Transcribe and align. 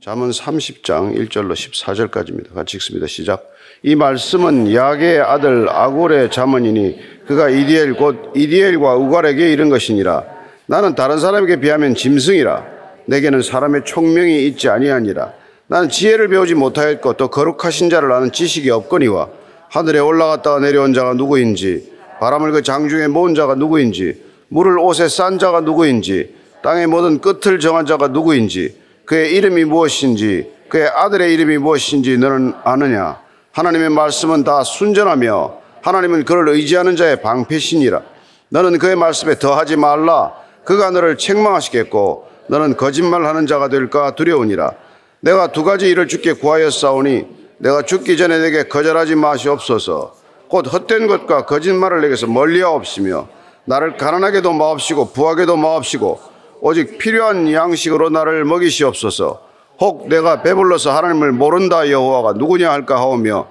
잠언 0.00 0.30
30장 0.30 1.16
1절로 1.28 1.54
14절까지입니다. 1.54 2.54
같이 2.54 2.76
읽습니다. 2.76 3.08
시작. 3.08 3.50
이 3.82 3.96
말씀은 3.96 4.72
야게의 4.72 5.18
아들 5.18 5.68
아굴의 5.68 6.30
잠언이니 6.30 7.00
그가 7.26 7.48
이디엘 7.48 7.94
곧 7.94 8.32
이디엘과 8.36 8.94
우갈에게 8.94 9.52
이른 9.52 9.70
것이니라. 9.70 10.24
나는 10.66 10.94
다른 10.94 11.18
사람에게 11.18 11.58
비하면 11.58 11.96
짐승이라. 11.96 12.64
내게는 13.06 13.42
사람의 13.42 13.82
총명이 13.84 14.46
있지 14.46 14.68
아니하니라. 14.68 15.32
나는 15.66 15.88
지혜를 15.88 16.28
배우지 16.28 16.54
못하였고 16.54 17.14
또 17.14 17.28
거룩하신 17.28 17.90
자를 17.90 18.12
아는 18.12 18.30
지식이 18.30 18.70
없거니와 18.70 19.28
하늘에 19.68 19.98
올라갔다가 19.98 20.60
내려온 20.60 20.94
자가 20.94 21.14
누구인지 21.14 21.92
바람을 22.20 22.52
그 22.52 22.62
장중에 22.62 23.08
모은 23.08 23.34
자가 23.34 23.56
누구인지 23.56 24.22
물을 24.46 24.78
옷에 24.78 25.08
싼 25.08 25.40
자가 25.40 25.62
누구인지 25.62 26.36
땅의 26.62 26.86
모든 26.86 27.20
끝을 27.20 27.58
정한 27.58 27.84
자가 27.84 28.08
누구인지 28.08 28.86
그의 29.08 29.34
이름이 29.36 29.64
무엇인지 29.64 30.52
그의 30.68 30.86
아들의 30.86 31.32
이름이 31.32 31.56
무엇인지 31.56 32.18
너는 32.18 32.52
아느냐? 32.62 33.18
하나님의 33.52 33.88
말씀은 33.88 34.44
다 34.44 34.62
순전하며 34.62 35.54
하나님은 35.80 36.26
그를 36.26 36.50
의지하는 36.50 36.94
자의 36.94 37.22
방패시니라. 37.22 38.02
너는 38.50 38.78
그의 38.78 38.96
말씀에 38.96 39.38
더하지 39.38 39.76
말라. 39.76 40.34
그가 40.64 40.90
너를 40.90 41.16
책망하시겠고 41.16 42.28
너는 42.48 42.76
거짓말하는 42.76 43.46
자가 43.46 43.68
될까 43.70 44.14
두려우니라. 44.14 44.72
내가 45.20 45.52
두 45.52 45.64
가지 45.64 45.88
일을 45.88 46.06
주께 46.06 46.34
구하였사오니 46.34 47.24
내가 47.60 47.80
죽기 47.80 48.18
전에 48.18 48.38
내게 48.40 48.64
거절하지 48.64 49.14
마시옵소서. 49.14 50.16
곧 50.48 50.70
헛된 50.70 51.06
것과 51.06 51.46
거짓말을 51.46 52.02
내게서 52.02 52.26
멀리하옵시며 52.26 53.26
나를 53.64 53.96
가난하게도 53.96 54.52
마옵시고 54.52 55.12
부하게도 55.12 55.56
마옵시고 55.56 56.20
오직 56.60 56.98
필요한 56.98 57.52
양식으로 57.52 58.10
나를 58.10 58.44
먹이시옵소서. 58.44 59.40
혹 59.80 60.08
내가 60.08 60.42
배불러서 60.42 60.90
하나님을 60.96 61.32
모른다 61.32 61.88
여호와가 61.88 62.32
누구냐 62.32 62.70
할까 62.70 62.96
하오며 62.96 63.46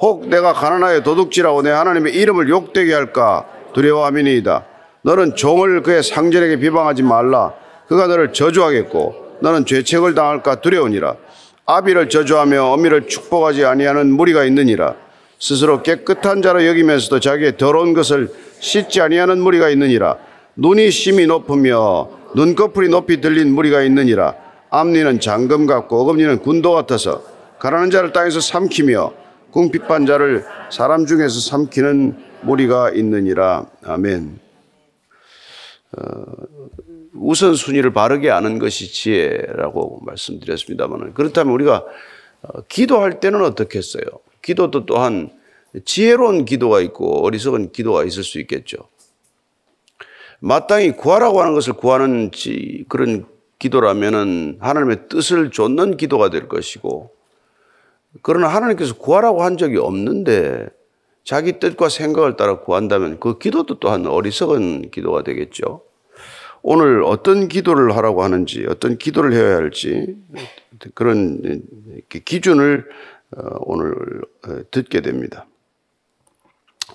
혹 0.00 0.28
내가 0.28 0.52
가난하여 0.52 1.02
도둑질하고 1.02 1.62
내 1.62 1.70
하나님의 1.70 2.14
이름을 2.14 2.48
욕되게 2.48 2.92
할까 2.92 3.46
두려워함이니이다. 3.74 4.64
너는 5.02 5.36
종을 5.36 5.82
그의 5.82 6.02
상전에게 6.02 6.56
비방하지 6.56 7.02
말라. 7.02 7.54
그가 7.86 8.06
너를 8.06 8.32
저주하겠고 8.32 9.38
너는 9.40 9.66
죄책을 9.66 10.14
당할까 10.14 10.56
두려우니라. 10.56 11.14
아비를 11.64 12.08
저주하며 12.08 12.72
어미를 12.72 13.06
축복하지 13.08 13.64
아니하는 13.64 14.10
무리가 14.10 14.44
있느니라. 14.44 14.94
스스로 15.38 15.82
깨끗한 15.82 16.42
자로 16.42 16.66
여기면서도 16.66 17.20
자기의 17.20 17.56
더러운 17.56 17.94
것을 17.94 18.32
씻지 18.58 19.00
아니하는 19.00 19.38
무리가 19.40 19.68
있느니라. 19.68 20.16
눈이 20.56 20.90
심히 20.90 21.26
높으며 21.26 22.17
눈꺼풀이 22.34 22.88
높이 22.88 23.20
들린 23.20 23.54
무리가 23.54 23.82
있느니라 23.82 24.34
앞니는 24.70 25.20
장금 25.20 25.66
같고 25.66 26.00
어금니는 26.02 26.40
군도 26.40 26.72
같아서 26.72 27.22
가라는 27.58 27.90
자를 27.90 28.12
땅에서 28.12 28.40
삼키며 28.40 29.12
궁핍한 29.50 30.06
자를 30.06 30.44
사람 30.70 31.06
중에서 31.06 31.40
삼키는 31.40 32.16
무리가 32.42 32.90
있느니라 32.90 33.66
아멘. 33.82 34.38
어, 35.96 36.02
우선 37.14 37.54
순위를 37.54 37.92
바르게 37.92 38.30
아는 38.30 38.58
것이 38.58 38.92
지혜라고 38.92 40.00
말씀드렸습니다만 40.04 41.14
그렇다면 41.14 41.54
우리가 41.54 41.84
어, 42.42 42.60
기도할 42.68 43.20
때는 43.20 43.42
어떻게 43.42 43.78
했어요? 43.78 44.02
기도도 44.42 44.86
또한 44.86 45.30
지혜로운 45.84 46.44
기도가 46.44 46.80
있고 46.80 47.24
어리석은 47.24 47.72
기도가 47.72 48.04
있을 48.04 48.22
수 48.22 48.38
있겠죠. 48.40 48.76
마땅히 50.40 50.92
구하라고 50.92 51.40
하는 51.40 51.54
것을 51.54 51.72
구하는 51.74 52.30
그런 52.88 53.26
기도라면은 53.58 54.58
하나님의 54.60 55.08
뜻을 55.08 55.50
좇는 55.50 55.96
기도가 55.96 56.30
될 56.30 56.48
것이고 56.48 57.10
그러나 58.22 58.48
하나님께서 58.48 58.96
구하라고 58.96 59.42
한 59.42 59.56
적이 59.56 59.78
없는데 59.78 60.68
자기 61.24 61.58
뜻과 61.58 61.88
생각을 61.88 62.36
따라 62.36 62.60
구한다면 62.60 63.20
그 63.20 63.38
기도도 63.38 63.80
또한 63.80 64.06
어리석은 64.06 64.90
기도가 64.90 65.22
되겠죠. 65.24 65.82
오늘 66.62 67.02
어떤 67.02 67.48
기도를 67.48 67.96
하라고 67.96 68.22
하는지 68.22 68.64
어떤 68.68 68.96
기도를 68.98 69.32
해야 69.32 69.56
할지 69.56 70.16
그런 70.94 71.62
기준을 72.08 72.88
어, 73.36 73.40
오늘 73.60 73.94
어, 74.46 74.60
듣게 74.70 75.02
됩니다. 75.02 75.46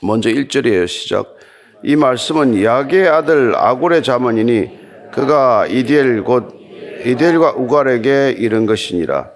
먼저 0.01 0.29
1절이에요. 0.29 0.87
시작. 0.87 1.37
이 1.83 1.95
말씀은 1.95 2.63
야게 2.63 3.07
아들 3.07 3.55
아골의 3.55 4.03
자문이니 4.03 4.83
그가 5.11 5.67
이디엘 5.67 6.23
곧 6.23 6.63
이디엘과 7.05 7.53
우갈에게 7.53 8.35
이른 8.37 8.65
것이니라. 8.65 9.31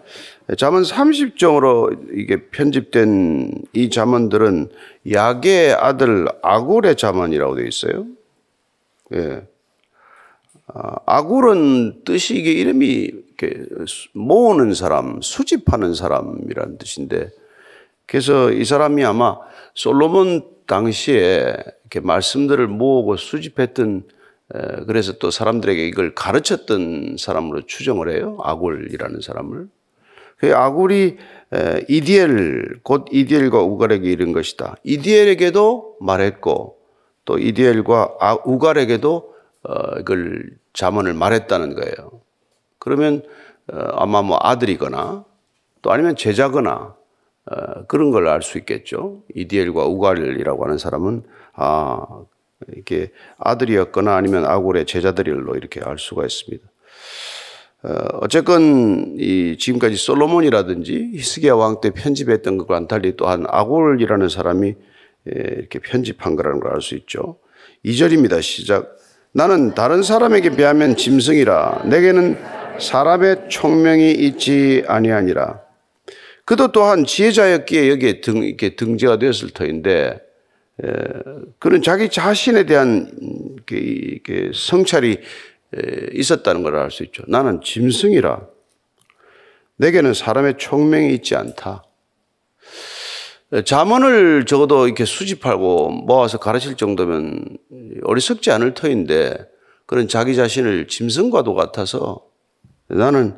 자문 0.58 0.84
30종으로 0.84 2.18
이게 2.18 2.48
편집된 2.50 3.52
이 3.74 3.90
자문들은 3.90 4.70
야게 5.12 5.76
아들 5.78 6.28
아굴의 6.42 6.96
자문이라고 6.96 7.56
되어 7.56 7.66
있어요. 7.66 8.06
예. 9.14 9.42
아, 10.68 10.96
아굴은 11.06 12.04
뜻이 12.06 12.36
이게 12.38 12.54
이름이 12.54 12.86
이렇게 12.88 13.66
모으는 14.14 14.74
사람, 14.74 15.20
수집하는 15.22 15.94
사람이라는 15.94 16.78
뜻인데, 16.78 17.30
그래서 18.06 18.52
이 18.52 18.64
사람이 18.64 19.04
아마 19.04 19.38
솔로몬 19.74 20.57
당시에 20.68 21.56
이렇게 21.82 22.00
말씀들을 22.02 22.68
모으고 22.68 23.18
수집했던 23.18 24.04
그래서 24.86 25.14
또 25.14 25.32
사람들에게 25.32 25.88
이걸 25.88 26.14
가르쳤던 26.14 27.18
사람으로 27.20 27.66
추정을 27.66 28.12
해요. 28.12 28.38
아굴이라는 28.44 29.22
사람을. 29.22 29.68
그 30.38 30.56
아굴이 30.56 31.18
이디엘 31.88 32.80
곧 32.84 33.06
이디엘과 33.12 33.62
우갈에게 33.62 34.10
이른 34.12 34.32
것이다. 34.32 34.76
이디엘에게도 34.84 35.98
말했고 36.00 36.78
또 37.26 37.38
이디엘과 37.38 38.18
아, 38.20 38.38
우갈에게도 38.46 39.34
어, 39.64 40.00
이걸 40.00 40.50
자문을 40.74 41.14
말했다는 41.14 41.76
거예요. 41.76 42.22
그러면 42.80 43.24
어, 43.72 43.78
아마 43.94 44.22
뭐 44.22 44.38
아들이거나 44.42 45.26
또 45.82 45.92
아니면 45.92 46.16
제자거나 46.16 46.96
어, 47.50 47.86
그런 47.88 48.12
걸 48.12 48.28
알 48.28 48.42
수 48.42 48.58
있겠죠. 48.58 49.24
이디엘과 49.36 49.86
우갈이라고 49.86 50.64
하는 50.66 50.78
사람은 50.78 51.24
아 51.54 52.00
이렇게 52.74 53.12
아들이었거나 53.38 54.16
아니면 54.16 54.46
아굴의 54.46 54.86
제자들로 54.86 55.56
이렇게 55.56 55.80
알 55.84 55.98
수가 55.98 56.24
있습니다. 56.26 56.68
어, 57.84 57.90
어쨌건 58.22 59.16
이 59.20 59.56
지금까지 59.58 59.96
솔로몬이라든지 59.96 61.12
히스기야 61.14 61.54
왕 61.56 61.80
때 61.80 61.92
편집했던 61.92 62.58
것과는 62.58 62.88
달리 62.88 63.16
또한 63.16 63.46
아골이라는 63.48 64.30
사람이 64.30 64.76
예, 65.28 65.32
이렇게 65.58 65.80
편집한 65.80 66.36
거라는 66.36 66.60
걸 66.60 66.74
알 66.74 66.82
수 66.82 66.96
있죠. 66.96 67.38
2절입니다. 67.86 68.42
시작. 68.42 68.96
나는 69.32 69.76
다른 69.76 70.02
사람에게 70.02 70.52
비하면 70.56 70.96
짐승이라 70.96 71.84
내게는 71.86 72.38
사람의 72.80 73.50
총명이 73.50 74.12
있지 74.14 74.84
아니하니라. 74.88 75.67
그도 76.48 76.72
또한 76.72 77.04
지혜자였기에 77.04 77.90
여기에 77.90 78.22
등, 78.22 78.38
이렇게 78.42 78.78
등재가 78.78 79.20
되었을 79.20 79.50
터인데, 79.50 80.18
에, 80.82 80.88
그는 81.60 81.82
자기 81.82 82.08
자신에 82.08 82.64
대한 82.66 83.12
이렇게 83.70 84.52
성찰이 84.54 85.18
있었다는 86.14 86.64
걸 86.64 86.76
알 86.76 86.90
수 86.90 87.04
있죠. 87.04 87.24
나는 87.28 87.60
짐승이라. 87.62 88.48
내게는 89.76 90.14
사람의 90.14 90.56
총명이 90.58 91.14
있지 91.16 91.36
않다. 91.36 91.84
자문을 93.66 94.46
적어도 94.46 94.86
이렇게 94.88 95.04
수집하고 95.04 95.90
모아서 95.90 96.38
가르칠 96.38 96.76
정도면 96.78 97.58
어리석지 98.06 98.52
않을 98.52 98.74
터인데 98.74 99.36
그런 99.86 100.08
자기 100.08 100.34
자신을 100.34 100.88
짐승과도 100.88 101.56
같아서 101.56 102.22
나는 102.88 103.36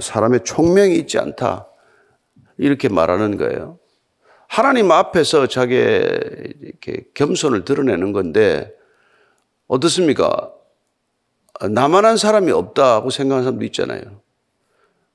사람의 0.00 0.40
총명이 0.44 0.96
있지 0.96 1.18
않다. 1.18 1.68
이렇게 2.58 2.88
말하는 2.88 3.36
거예요. 3.36 3.78
하나님 4.48 4.90
앞에서 4.90 5.46
자기의 5.46 6.54
이렇게 6.62 7.04
겸손을 7.14 7.64
드러내는 7.64 8.12
건데 8.12 8.72
어떻습니까? 9.66 10.52
나만한 11.68 12.16
사람이 12.16 12.52
없다고 12.52 13.10
생각하는 13.10 13.44
사람도 13.44 13.64
있잖아요. 13.66 14.20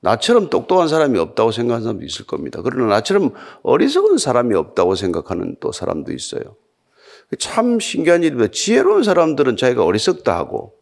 나처럼 0.00 0.50
똑똑한 0.50 0.88
사람이 0.88 1.18
없다고 1.18 1.52
생각하는 1.52 1.84
사람도 1.84 2.04
있을 2.04 2.26
겁니다. 2.26 2.60
그러나 2.62 2.96
나처럼 2.96 3.32
어리석은 3.62 4.18
사람이 4.18 4.54
없다고 4.54 4.96
생각하는 4.96 5.56
또 5.60 5.70
사람도 5.70 6.12
있어요. 6.12 6.56
참 7.38 7.78
신기한 7.78 8.22
일입니다. 8.24 8.50
지혜로운 8.52 9.04
사람들은 9.04 9.56
자기가 9.56 9.84
어리석다 9.84 10.36
하고 10.36 10.74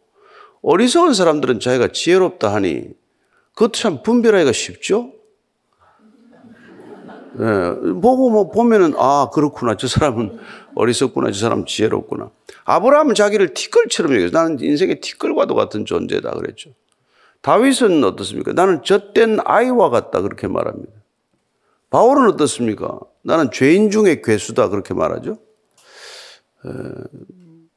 어리석은 0.63 1.13
사람들은 1.13 1.59
자기가 1.59 1.89
지혜롭다 1.89 2.53
하니 2.53 2.89
그것도 3.53 3.73
참 3.73 4.03
분별하기가 4.03 4.51
쉽죠? 4.51 5.13
예, 7.39 7.91
보고 8.01 8.29
뭐 8.29 8.49
보면은 8.49 8.93
아 8.97 9.29
그렇구나 9.33 9.77
저 9.77 9.87
사람은 9.87 10.39
어리석구나 10.75 11.31
저 11.31 11.39
사람 11.39 11.65
지혜롭구나. 11.65 12.29
아브라함은 12.65 13.15
자기를 13.15 13.53
티끌처럼 13.53 14.13
여기서 14.15 14.37
나는 14.37 14.59
인생의 14.59 14.99
티끌과도 15.01 15.55
같은 15.55 15.85
존재다 15.85 16.31
그랬죠. 16.31 16.71
다윗은 17.41 18.03
어떻습니까? 18.03 18.53
나는 18.53 18.83
젖된 18.83 19.39
아이와 19.45 19.89
같다 19.89 20.21
그렇게 20.21 20.47
말합니다. 20.47 20.91
바울은 21.89 22.27
어떻습니까? 22.29 22.99
나는 23.23 23.51
죄인 23.51 23.91
중에 23.91 24.21
괴수다 24.23 24.69
그렇게 24.69 24.93
말하죠. 24.93 25.37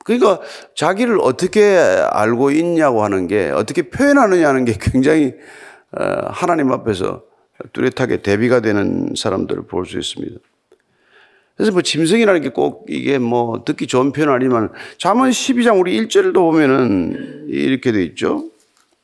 그러니까 0.05 0.41
자기를 0.75 1.19
어떻게 1.21 1.77
알고 1.77 2.51
있냐고 2.51 3.03
하는 3.03 3.27
게 3.27 3.51
어떻게 3.51 3.89
표현하느냐 3.89 4.47
하는 4.49 4.65
게 4.65 4.75
굉장히 4.79 5.35
어, 5.93 6.05
하나님 6.29 6.73
앞에서 6.73 7.23
뚜렷하게 7.73 8.19
대비가 8.23 8.61
되는 8.61 9.15
사람들을 9.17 9.65
볼 9.67 9.87
수 9.87 9.99
있습니다. 9.99 10.39
그래서 11.57 11.71
뭐 11.73 11.83
짐승이라는 11.83 12.41
게 12.43 12.49
꼭 12.51 12.87
이게 12.89 13.19
뭐 13.19 13.63
듣기 13.65 13.87
좋은 13.87 14.11
표현 14.13 14.29
아니지만 14.31 14.71
잠언 14.99 15.31
12장 15.31 15.79
우리 15.81 15.97
1절도 16.01 16.35
보면은 16.35 17.47
이렇게 17.49 17.93
돼 17.93 18.03
있죠. 18.05 18.45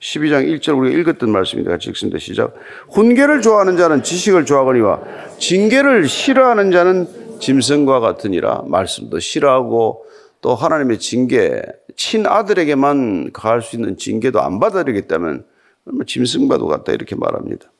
12장 0.00 0.48
1절 0.48 0.78
우리가 0.78 0.98
읽었던 0.98 1.30
말씀입니다. 1.30 1.70
같이 1.70 1.90
읽습니다. 1.90 2.18
시작. 2.18 2.54
훈계를 2.88 3.42
좋아하는 3.42 3.76
자는 3.76 4.02
지식을 4.02 4.46
좋아하거니와 4.46 5.02
징계를 5.38 6.08
싫어하는 6.08 6.70
자는 6.72 7.06
짐승과 7.38 8.00
같으니라. 8.00 8.64
말씀도 8.66 9.20
싫어하고 9.20 10.04
또 10.40 10.54
하나님의 10.54 10.98
징계, 10.98 11.62
친아들에게만 11.96 13.32
가할 13.32 13.60
수 13.62 13.76
있는 13.76 13.96
징계도 13.98 14.40
안 14.40 14.58
받아들이겠다면 14.58 15.44
짐승과도 16.06 16.66
같다 16.66 16.92
이렇게 16.92 17.14
말합니다. 17.14 17.70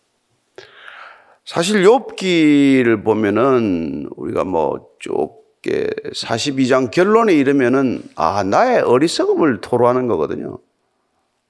사실 1.53 1.83
욥기를 1.83 3.03
보면은 3.03 4.09
우리가 4.15 4.45
뭐 4.45 4.87
좁게 5.01 5.89
42장 6.15 6.93
결론에 6.93 7.33
이르면은 7.33 8.05
아 8.15 8.45
나의 8.45 8.83
어리석음을 8.83 9.61
토로하는 9.61 10.07
거거든요. 10.07 10.59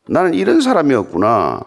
나는 0.09 0.33
이런 0.33 0.63
사람이었구나. 0.63 1.61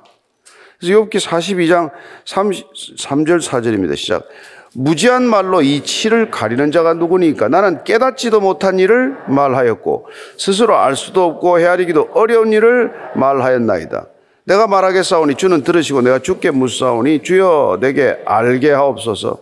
그래서 0.80 1.00
욥기 1.00 1.12
42장 1.12 1.91
3, 2.25 2.50
3절 2.50 3.39
4절입니다. 3.39 3.95
시작. 3.95 4.27
무지한 4.74 5.21
말로 5.21 5.62
이 5.62 5.83
치를 5.83 6.31
가리는 6.31 6.71
자가 6.71 6.95
누구니까 6.95 7.50
나는 7.50 7.83
깨닫지도 7.83 8.41
못한 8.41 8.79
일을 8.79 9.15
말하였고 9.27 10.07
스스로 10.39 10.75
알 10.79 10.95
수도 10.95 11.24
없고 11.25 11.59
헤아리기도 11.59 12.09
어려운 12.15 12.51
일을 12.51 12.94
말하였나이다. 13.15 14.07
내가 14.45 14.68
말하겠사오니 14.68 15.36
주는 15.36 15.63
들으시고 15.63 16.01
내가 16.01 16.19
주께 16.19 16.51
묻사오니 16.51 17.24
주여 17.24 17.78
내게 17.81 18.22
알게 18.25 18.72
하옵소서. 18.72 19.40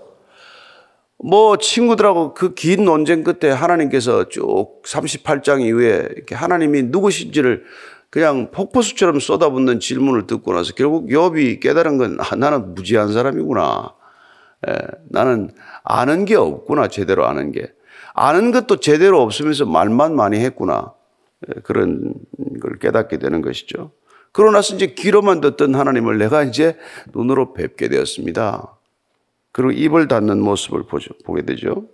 뭐 1.23 1.57
친구들하고 1.57 2.33
그 2.33 2.53
긴 2.55 2.85
논쟁 2.85 3.23
끝에 3.23 3.51
하나님께서 3.51 4.29
쭉 4.29 4.81
38장 4.83 5.61
이후에 5.61 6.07
이렇게 6.15 6.35
하나님이 6.35 6.83
누구신지를 6.83 7.63
그냥 8.09 8.51
폭포수처럼 8.51 9.19
쏟아붓는 9.19 9.79
질문을 9.79 10.27
듣고 10.27 10.53
나서 10.53 10.73
결국 10.73 11.07
욥이 11.07 11.61
깨달은 11.61 11.97
건 11.97 12.17
아, 12.19 12.35
나는 12.35 12.75
무지한 12.75 13.13
사람이구나. 13.13 13.93
에, 14.67 14.73
나는 15.09 15.51
아는 15.83 16.25
게 16.25 16.35
없구나 16.35 16.87
제대로 16.87 17.25
아는 17.25 17.51
게 17.51 17.71
아는 18.13 18.51
것도 18.51 18.77
제대로 18.77 19.21
없으면서 19.21 19.65
말만 19.65 20.15
많이 20.15 20.39
했구나 20.39 20.93
에, 21.47 21.61
그런 21.63 22.13
걸 22.61 22.77
깨닫게 22.79 23.17
되는 23.17 23.41
것이죠. 23.41 23.91
그러고 24.31 24.53
나서 24.53 24.75
이제 24.75 24.87
귀로만 24.87 25.41
듣던 25.41 25.75
하나님을 25.75 26.17
내가 26.17 26.43
이제 26.43 26.77
눈으로 27.13 27.53
뵙게 27.53 27.89
되었습니다. 27.89 28.77
그리고 29.51 29.71
입을 29.71 30.07
닫는 30.07 30.39
모습을 30.41 30.83
보죠, 30.83 31.13
보게 31.25 31.43
되죠. 31.43 31.85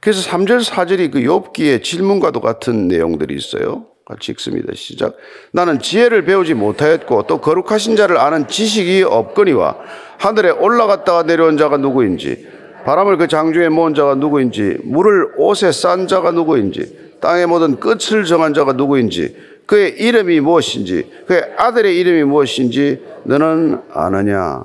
그래서 0.00 0.28
3절, 0.30 0.64
4절이 0.64 1.12
그 1.12 1.20
욥기의 1.20 1.82
질문과도 1.82 2.40
같은 2.40 2.88
내용들이 2.88 3.34
있어요. 3.34 3.86
같이 4.06 4.30
읽습니다. 4.32 4.72
시작. 4.74 5.16
나는 5.52 5.80
지혜를 5.80 6.24
배우지 6.24 6.54
못하였고 6.54 7.24
또 7.26 7.40
거룩하신 7.40 7.96
자를 7.96 8.18
아는 8.18 8.46
지식이 8.46 9.02
없거니와 9.02 9.76
하늘에 10.18 10.50
올라갔다가 10.50 11.24
내려온 11.24 11.56
자가 11.56 11.76
누구인지 11.76 12.46
바람을 12.84 13.16
그 13.16 13.26
장중에 13.26 13.68
모은 13.68 13.94
자가 13.94 14.14
누구인지 14.14 14.78
물을 14.84 15.32
옷에 15.36 15.72
싼 15.72 16.06
자가 16.06 16.30
누구인지 16.30 17.18
땅의 17.20 17.48
모든 17.48 17.80
끝을 17.80 18.24
정한 18.24 18.54
자가 18.54 18.74
누구인지 18.74 19.36
그의 19.66 19.98
이름이 20.00 20.40
무엇인지 20.40 21.24
그의 21.26 21.54
아들의 21.56 21.98
이름이 21.98 22.24
무엇인지 22.24 23.04
너는 23.24 23.82
아느냐 23.90 24.64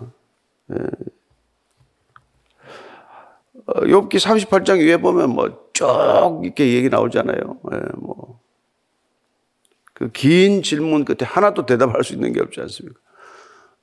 예. 0.71 0.75
어, 3.65 3.74
욥기 3.81 4.15
38장 4.15 4.80
위에 4.80 4.98
보면 4.98 5.30
뭐 5.31 5.62
쭉 5.74 6.42
이렇게 6.44 6.74
얘기 6.74 6.89
나오잖아요. 6.89 7.38
예, 7.74 7.80
뭐. 7.98 8.39
그 9.94 10.09
긴 10.13 10.62
질문 10.63 11.06
끝에 11.06 11.19
하나도 11.27 11.65
대답할 11.65 12.04
수 12.04 12.13
있는 12.13 12.33
게 12.33 12.42
없지 12.42 12.59
않습니까? 12.62 13.00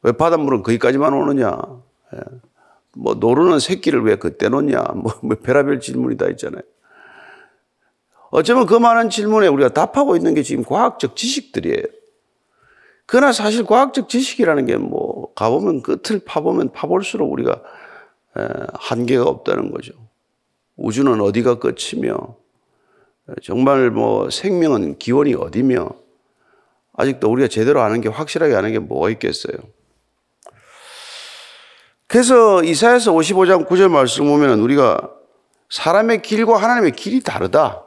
왜 0.02 0.12
바닷물은 0.12 0.62
거기까지만 0.62 1.12
오느냐? 1.12 1.58
예. 2.14 2.20
뭐 2.96 3.14
노르는 3.14 3.58
새끼를 3.58 4.02
왜 4.04 4.16
그때 4.16 4.48
놓냐? 4.48 4.78
뭐, 4.94 5.12
뭐 5.22 5.36
별의별 5.42 5.80
질문이 5.80 6.16
다 6.16 6.26
있잖아요. 6.28 6.62
어쩌면 8.30 8.66
그 8.66 8.74
많은 8.74 9.10
질문에 9.10 9.46
우리가 9.48 9.70
답하고 9.70 10.16
있는 10.16 10.34
게 10.34 10.42
지금 10.42 10.64
과학적 10.64 11.16
지식들이에요. 11.16 11.82
그러나 13.06 13.32
사실 13.32 13.64
과학적 13.64 14.08
지식이라는 14.08 14.66
게 14.66 14.76
뭐 14.76 15.32
가보면 15.34 15.82
끝을 15.82 16.20
파보면 16.24 16.72
파볼수록 16.72 17.32
우리가 17.32 17.62
한계가 18.74 19.24
없다는 19.24 19.70
거죠. 19.70 19.92
우주는 20.76 21.20
어디가 21.20 21.58
끝이며 21.58 22.36
정말 23.42 23.90
뭐 23.90 24.30
생명은 24.30 24.98
기원이 24.98 25.34
어디며 25.34 25.90
아직도 26.94 27.30
우리가 27.30 27.48
제대로 27.48 27.80
아는 27.82 28.00
게 28.00 28.08
확실하게 28.08 28.54
아는 28.54 28.72
게 28.72 28.78
뭐가 28.78 29.10
있겠어요. 29.10 29.56
그래서 32.06 32.62
이사야서 32.62 33.12
55장 33.12 33.66
9절 33.68 33.90
말씀 33.90 34.26
보면 34.26 34.60
우리가 34.60 35.10
사람의 35.70 36.22
길과 36.22 36.56
하나님의 36.56 36.92
길이 36.92 37.20
다르다. 37.20 37.84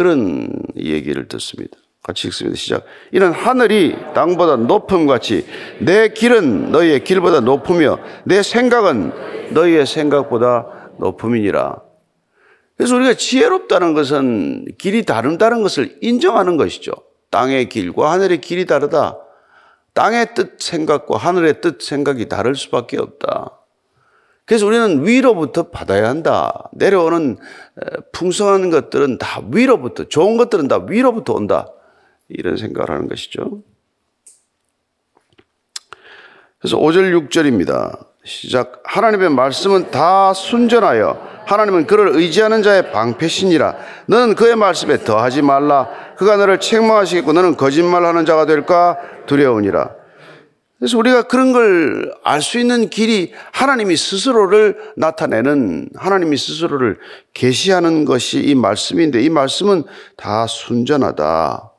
그런 0.00 0.48
얘기를 0.78 1.28
듣습니다. 1.28 1.76
같이 2.02 2.28
읽습니다. 2.28 2.56
시작. 2.56 2.86
이는 3.12 3.32
하늘이 3.32 3.94
땅보다 4.14 4.56
높음 4.56 5.06
같이 5.06 5.44
내 5.78 6.08
길은 6.08 6.72
너희의 6.72 7.04
길보다 7.04 7.40
높으며 7.40 7.98
내 8.24 8.42
생각은 8.42 9.52
너희의 9.52 9.84
생각보다 9.84 10.92
높음이니라. 10.98 11.82
그래서 12.78 12.96
우리가 12.96 13.12
지혜롭다는 13.12 13.92
것은 13.92 14.68
길이 14.78 15.04
다른다는 15.04 15.60
것을 15.60 15.98
인정하는 16.00 16.56
것이죠. 16.56 16.92
땅의 17.28 17.68
길과 17.68 18.10
하늘의 18.10 18.40
길이 18.40 18.64
다르다. 18.64 19.18
땅의 19.92 20.34
뜻 20.34 20.62
생각과 20.62 21.18
하늘의 21.18 21.60
뜻 21.60 21.82
생각이 21.82 22.26
다를 22.26 22.54
수밖에 22.54 22.96
없다. 22.96 23.59
그래서 24.50 24.66
우리는 24.66 25.06
위로부터 25.06 25.70
받아야 25.70 26.08
한다. 26.08 26.68
내려오는 26.72 27.38
풍성한 28.10 28.70
것들은 28.70 29.18
다 29.18 29.42
위로부터, 29.48 30.08
좋은 30.08 30.36
것들은 30.36 30.66
다 30.66 30.84
위로부터 30.88 31.34
온다. 31.34 31.68
이런 32.28 32.56
생각을 32.56 32.90
하는 32.90 33.06
것이죠. 33.06 33.62
그래서 36.58 36.78
5절, 36.78 37.28
6절입니다. 37.28 37.96
시작. 38.24 38.82
하나님의 38.82 39.30
말씀은 39.30 39.92
다 39.92 40.34
순전하여 40.34 41.44
하나님은 41.46 41.86
그를 41.86 42.08
의지하는 42.16 42.64
자의 42.64 42.90
방패시니라. 42.90 43.76
너는 44.06 44.34
그의 44.34 44.56
말씀에 44.56 45.04
더하지 45.04 45.42
말라. 45.42 45.88
그가 46.16 46.36
너를 46.36 46.58
책망하시겠고 46.58 47.34
너는 47.34 47.56
거짓말하는 47.56 48.26
자가 48.26 48.46
될까 48.46 48.98
두려우니라. 49.26 49.99
그래서 50.80 50.96
우리가 50.98 51.24
그런 51.24 51.52
걸 51.52 52.10
알 52.24 52.40
수 52.42 52.58
있는 52.58 52.88
길이 52.88 53.32
하나님이 53.52 53.96
스스로를 53.96 54.76
나타내는 54.96 55.90
하나님이 55.94 56.36
스스로를 56.36 56.98
계시하는 57.34 58.04
것이 58.06 58.40
이 58.40 58.54
말씀인데 58.54 59.22
이 59.22 59.28
말씀은 59.28 59.84
다 60.16 60.46
순전하다. 60.46 61.70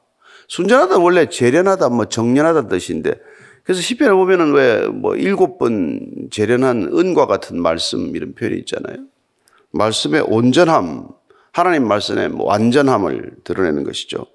순전하다 0.48 1.00
원래 1.00 1.28
재련하다 1.30 1.90
뭐 1.90 2.06
정련하다 2.06 2.68
뜻인데 2.68 3.16
그래서 3.64 3.82
시편에 3.82 4.12
보면은 4.12 4.54
왜 4.54 4.88
뭐 4.88 5.16
일곱 5.16 5.58
번 5.58 6.00
재련한 6.32 6.92
은과 6.94 7.26
같은 7.26 7.60
말씀 7.62 8.16
이런 8.16 8.36
표현이 8.36 8.58
있잖아요. 8.60 8.98
말씀의 9.72 10.22
온전함, 10.28 11.08
하나님 11.54 11.88
말씀의 11.88 12.30
뭐 12.30 12.46
완전함을 12.48 13.38
드러내는 13.44 13.84
것이죠. 13.84 14.28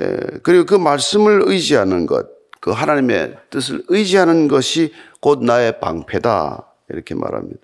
예, 0.00 0.16
그리고 0.42 0.64
그 0.66 0.74
말씀을 0.76 1.42
의지하는 1.46 2.06
것, 2.06 2.26
그 2.66 2.72
하나님의 2.72 3.36
뜻을 3.48 3.84
의지하는 3.86 4.48
것이 4.48 4.92
곧 5.20 5.40
나의 5.44 5.78
방패다. 5.78 6.66
이렇게 6.88 7.14
말합니다. 7.14 7.60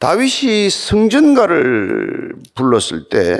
다윗이 0.00 0.68
승전가를 0.68 2.34
불렀을 2.56 3.08
때 3.08 3.38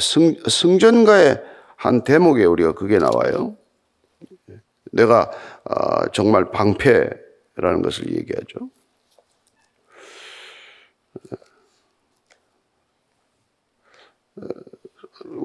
승, 0.00 0.34
승전가의 0.48 1.42
한 1.76 2.04
대목에 2.04 2.46
우리가 2.46 2.72
그게 2.72 2.98
나와요. 2.98 3.54
내가 4.92 5.30
아, 5.64 6.08
정말 6.08 6.50
방패라는 6.50 7.82
것을 7.82 8.16
얘기하죠. 8.16 8.70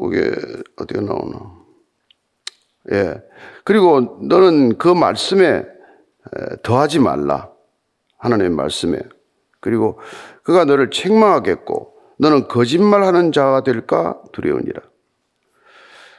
이게 0.08 0.32
어디가 0.78 1.02
나오나? 1.02 1.66
예. 2.94 3.29
그리고 3.70 4.18
너는 4.24 4.80
그 4.80 4.88
말씀에 4.88 5.64
더하지 6.64 6.98
말라. 6.98 7.52
하나님의 8.18 8.50
말씀에. 8.50 8.98
그리고 9.60 10.00
그가 10.42 10.66
너를 10.66 10.90
책망하겠고 10.90 11.94
너는 12.18 12.48
거짓말하는 12.48 13.32
자가 13.32 13.62
될까 13.62 14.20
두려우니라. 14.32 14.82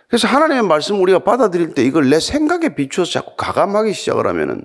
그래서 0.06 0.28
하나님의 0.28 0.62
말씀 0.62 1.02
우리가 1.02 1.24
받아들일 1.24 1.74
때 1.74 1.82
이걸 1.82 2.08
내 2.08 2.20
생각에 2.20 2.76
비추어서 2.76 3.10
자꾸 3.10 3.34
가감하기 3.36 3.94
시작을 3.94 4.28
하면은 4.28 4.64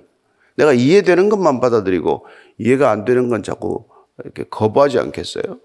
내가 0.54 0.72
이해되는 0.72 1.28
것만 1.28 1.58
받아들이고 1.58 2.24
이해가 2.58 2.92
안 2.92 3.04
되는 3.04 3.28
건 3.28 3.42
자꾸 3.42 3.86
이렇게 4.22 4.44
거부하지 4.44 5.00
않겠어요? 5.00 5.58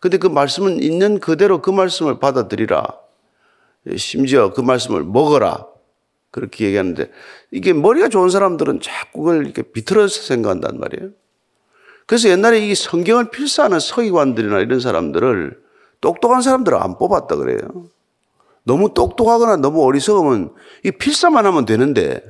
근데 0.00 0.18
그 0.18 0.26
말씀은 0.26 0.82
있는 0.82 1.20
그대로 1.20 1.62
그 1.62 1.70
말씀을 1.70 2.18
받아들이라. 2.18 2.84
심지어 3.96 4.52
그 4.52 4.60
말씀을 4.60 5.04
먹어라. 5.04 5.72
그렇게 6.34 6.66
얘기하는데 6.66 7.12
이게 7.52 7.72
머리가 7.72 8.08
좋은 8.08 8.28
사람들은 8.28 8.80
자꾸 8.80 9.22
그걸 9.22 9.44
이렇게 9.44 9.62
비틀어서 9.62 10.20
생각한단 10.22 10.80
말이에요. 10.80 11.10
그래서 12.06 12.28
옛날에 12.28 12.58
이 12.58 12.74
성경을 12.74 13.30
필사하는 13.30 13.78
서기관들이나 13.78 14.58
이런 14.58 14.80
사람들을 14.80 15.62
똑똑한 16.00 16.42
사람들을 16.42 16.76
안 16.76 16.98
뽑았다 16.98 17.36
그래요. 17.36 17.60
너무 18.64 18.92
똑똑하거나 18.94 19.58
너무 19.58 19.84
어리석으면 19.84 20.52
이 20.82 20.90
필사만 20.90 21.46
하면 21.46 21.66
되는데 21.66 22.20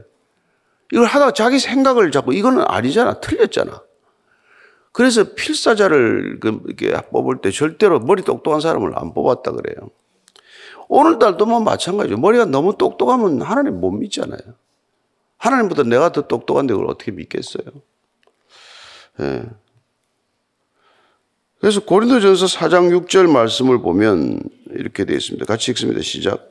이걸 0.93 1.07
하다가 1.07 1.33
자기 1.33 1.59
생각을 1.59 2.11
자꾸 2.11 2.35
이거는 2.35 2.63
아니잖아. 2.69 3.21
틀렸잖아. 3.21 3.83
그래서 4.93 5.33
필사자를 5.33 6.41
그 6.41 6.61
이렇게 6.67 6.93
뽑을 7.11 7.39
때 7.39 7.51
절대로 7.51 8.01
머리 8.01 8.23
똑똑한 8.23 8.61
사람을 8.61 8.99
안 8.99 9.15
뽑았다 9.15 9.53
그래요. 9.53 9.89
오늘날도 10.95 11.47
뭐 11.47 11.59
마찬가지죠. 11.59 12.17
머리가 12.19 12.45
너무 12.45 12.77
똑똑하면 12.79 13.43
하나님 13.43 13.81
못 13.81 13.91
믿잖아요. 13.91 14.39
하나님보다 15.39 15.83
내가 15.83 16.13
더 16.13 16.23
똑똑한데 16.23 16.73
그걸 16.73 16.89
어떻게 16.89 17.11
믿겠어요? 17.11 17.65
예. 19.21 19.43
그래서 21.61 21.85
고린도전서 21.85 22.47
4장 22.47 23.07
6절 23.07 23.29
말씀을 23.29 23.81
보면 23.81 24.41
이렇게 24.71 25.05
되어 25.05 25.17
있습니다. 25.17 25.45
같이 25.47 25.73
읽습니다. 25.73 26.01
시작. 26.01 26.49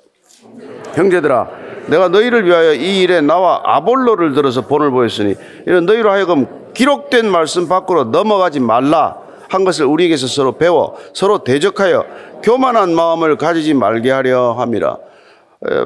형제들아, 0.96 1.50
내가 1.88 2.10
너희를 2.10 2.46
위하여 2.46 2.74
이 2.74 3.02
일에 3.02 3.22
나와 3.22 3.62
아볼로를 3.64 4.34
들어서 4.34 4.68
본을 4.68 4.92
보였으니 4.92 5.36
이는 5.68 5.86
너희로 5.86 6.12
하여금 6.12 6.74
기록된 6.74 7.32
말씀 7.32 7.70
밖으로 7.70 8.06
넘어가지 8.06 8.60
말라 8.60 9.24
한 9.50 9.64
것을 9.64 9.86
우리에게서 9.86 10.28
서로 10.28 10.58
배워 10.58 10.98
서로 11.14 11.44
대적하여 11.44 12.33
교만한 12.44 12.94
마음을 12.94 13.38
가지지 13.38 13.74
말게 13.74 14.12
하려 14.12 14.54
함이라. 14.54 14.98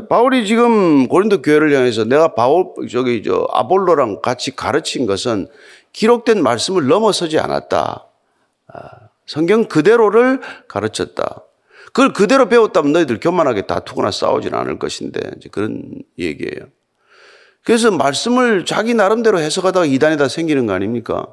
바울이 0.10 0.48
지금 0.48 1.08
고린도 1.08 1.44
교회를 1.44 1.74
향해서 1.74 2.04
내가 2.06 2.34
바울 2.34 2.66
저기 2.90 3.22
저 3.22 3.48
아볼로랑 3.52 4.22
같이 4.22 4.56
가르친 4.56 5.06
것은 5.06 5.48
기록된 5.94 6.42
말씀을 6.42 6.88
넘어서지 6.88 7.38
않았다. 7.38 8.08
아, 8.74 8.90
성경 9.28 9.66
그대로를 9.66 10.42
가르쳤다. 10.68 11.44
그걸 11.88 12.12
그대로 12.14 12.50
배웠다면 12.50 12.92
너희들 12.92 13.20
교만하게 13.20 13.64
다투거나 13.68 14.12
싸우지는 14.12 14.58
않을 14.58 14.80
것인데 14.80 15.20
이제 15.38 15.50
그런 15.50 15.84
얘기예요. 16.18 16.68
그래서 17.64 17.92
말씀을 17.92 18.66
자기 18.66 18.94
나름대로 18.94 19.40
해석하다가 19.40 19.86
이단에다 19.86 20.28
생기는 20.28 20.66
거 20.66 20.74
아닙니까? 20.74 21.28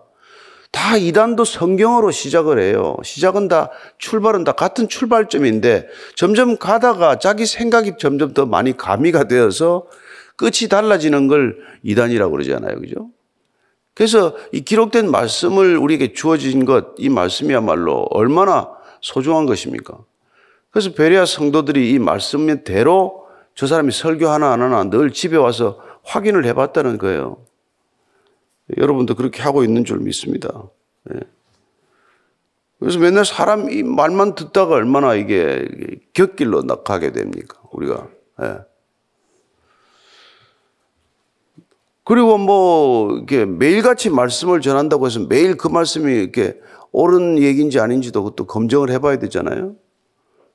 다 0.75 0.97
이단도 0.97 1.45
성경으로 1.45 2.11
시작을 2.11 2.61
해요. 2.61 2.97
시작은 3.05 3.47
다 3.47 3.71
출발은 3.99 4.43
다 4.43 4.53
같은 4.53 4.89
출발점인데 4.89 5.87
점점 6.17 6.57
가다가 6.59 7.21
자기 7.21 7.47
생각이 7.47 7.93
점점 7.97 8.35
더 8.35 8.45
많이 8.45 8.77
가미가 8.77 9.25
되어서 9.25 9.87
끝이 10.37 10.69
달라지는 10.69 11.29
걸 11.29 11.57
이단이라고 11.85 12.33
그러잖아요. 12.33 12.81
그죠? 12.81 13.09
그래서 13.95 14.35
이 14.51 14.63
기록된 14.63 15.09
말씀을 15.09 15.77
우리에게 15.77 16.13
주어진 16.13 16.65
것, 16.65 16.97
이 16.99 17.09
말씀이야말로 17.09 18.09
얼마나 18.11 18.69
소중한 19.01 19.47
것입니까? 19.47 19.97
그래서 20.73 20.93
베리아 20.93 21.25
성도들이 21.25 21.93
이 21.93 22.01
말씀대로 22.01 23.27
저 23.55 23.69
사람이 23.69 23.93
설교 23.93 24.27
하나 24.27 24.53
안 24.53 24.61
하나 24.61 24.83
늘 24.91 25.13
집에 25.13 25.37
와서 25.37 25.79
확인을 26.03 26.45
해봤다는 26.47 26.99
거예요. 26.99 27.44
여러분도 28.77 29.15
그렇게 29.15 29.43
하고 29.43 29.63
있는 29.65 29.85
줄 29.85 29.99
믿습니다. 29.99 30.71
예. 31.13 31.21
그래서 32.79 32.99
맨날 32.99 33.25
사람 33.25 33.71
이 33.71 33.83
말만 33.83 34.35
듣다가 34.35 34.75
얼마나 34.75 35.15
이게 35.15 35.67
곁길로 36.13 36.63
나가게 36.63 37.13
됩니까? 37.13 37.61
우리가. 37.73 38.09
예. 38.43 38.59
그리고 42.05 42.37
뭐, 42.37 43.17
이렇게 43.17 43.47
매일같이 43.47 44.11
말씀을 44.11 44.61
전한다고 44.61 45.07
해서 45.07 45.21
매일 45.21 45.57
그 45.57 45.69
말씀이 45.69 46.13
이렇게 46.13 46.61
옳은 46.93 47.39
얘기인지 47.43 47.81
아닌지도 47.81 48.23
그것도 48.23 48.47
검증을 48.47 48.91
해봐야 48.91 49.19
되잖아요. 49.19 49.75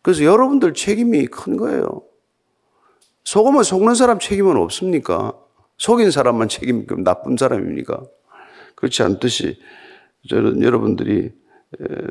그래서 0.02 0.24
여러분들 0.24 0.74
책임이 0.74 1.28
큰 1.28 1.58
거예요. 1.58 2.04
속으면 3.24 3.64
속는 3.64 3.96
사람 3.96 4.20
책임은 4.20 4.56
없습니까? 4.58 5.34
속인 5.80 6.12
사람만 6.12 6.50
책임, 6.50 6.86
그럼 6.86 7.04
나쁜 7.04 7.36
사람입니까? 7.38 8.04
그렇지 8.76 9.02
않듯이 9.04 9.60
저는 10.30 10.62
여러분들이 10.62 11.32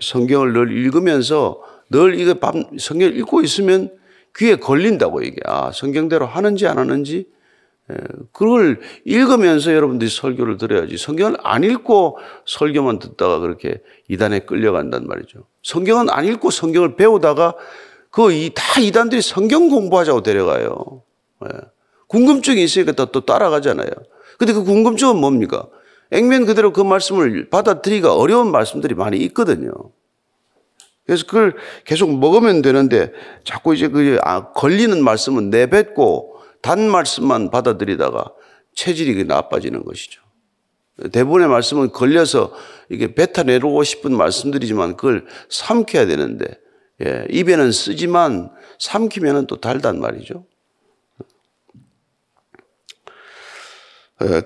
성경을 0.02 0.52
늘 0.52 0.72
읽으면서 0.76 1.62
늘 1.90 2.18
이거 2.18 2.34
밤 2.34 2.64
성경 2.78 3.12
읽고 3.14 3.42
있으면 3.42 3.90
귀에 4.36 4.56
걸린다고 4.56 5.22
이게 5.22 5.36
아 5.44 5.70
성경대로 5.72 6.26
하는지 6.26 6.66
안 6.66 6.78
하는지 6.78 7.26
그걸 8.32 8.80
읽으면서 9.04 9.72
여러분들이 9.72 10.10
설교를 10.10 10.58
들어야지 10.58 10.98
성경을 10.98 11.38
안 11.42 11.64
읽고 11.64 12.18
설교만 12.46 12.98
듣다가 12.98 13.38
그렇게 13.38 13.80
이단에 14.08 14.40
끌려간단 14.40 15.06
말이죠. 15.06 15.46
성경은 15.62 16.10
안 16.10 16.26
읽고 16.26 16.50
성경을 16.50 16.96
배우다가 16.96 17.54
그 18.10 18.28
다 18.54 18.80
이단들이 18.80 19.22
성경 19.22 19.68
공부하자고 19.68 20.22
데려가요. 20.22 21.02
궁금증이 22.08 22.62
있으니까 22.62 22.92
또, 22.92 23.06
또 23.06 23.24
따라가잖아요. 23.24 23.88
근데 24.38 24.52
그 24.52 24.64
궁금증은 24.64 25.16
뭡니까? 25.16 25.68
액면 26.10 26.46
그대로 26.46 26.72
그 26.72 26.80
말씀을 26.80 27.48
받아들이기가 27.50 28.14
어려운 28.14 28.50
말씀들이 28.50 28.94
많이 28.94 29.18
있거든요. 29.18 29.72
그래서 31.06 31.24
그걸 31.24 31.56
계속 31.84 32.18
먹으면 32.18 32.60
되는데 32.60 33.12
자꾸 33.44 33.74
이제 33.74 33.88
그 33.88 34.18
아, 34.22 34.52
걸리는 34.52 35.02
말씀은 35.02 35.50
내뱉고 35.50 36.36
단 36.60 36.90
말씀만 36.90 37.50
받아들이다가 37.50 38.32
체질이 38.74 39.24
나빠지는 39.24 39.84
것이죠. 39.84 40.20
대부분의 41.12 41.48
말씀은 41.48 41.92
걸려서 41.92 42.52
이게 42.90 43.14
뱉어내고 43.14 43.82
싶은 43.84 44.16
말씀들이지만 44.16 44.96
그걸 44.96 45.26
삼켜야 45.48 46.06
되는데 46.06 46.46
예, 47.04 47.26
입에는 47.30 47.70
쓰지만 47.70 48.50
삼키면은 48.78 49.46
또 49.46 49.56
달단 49.56 50.00
말이죠. 50.00 50.44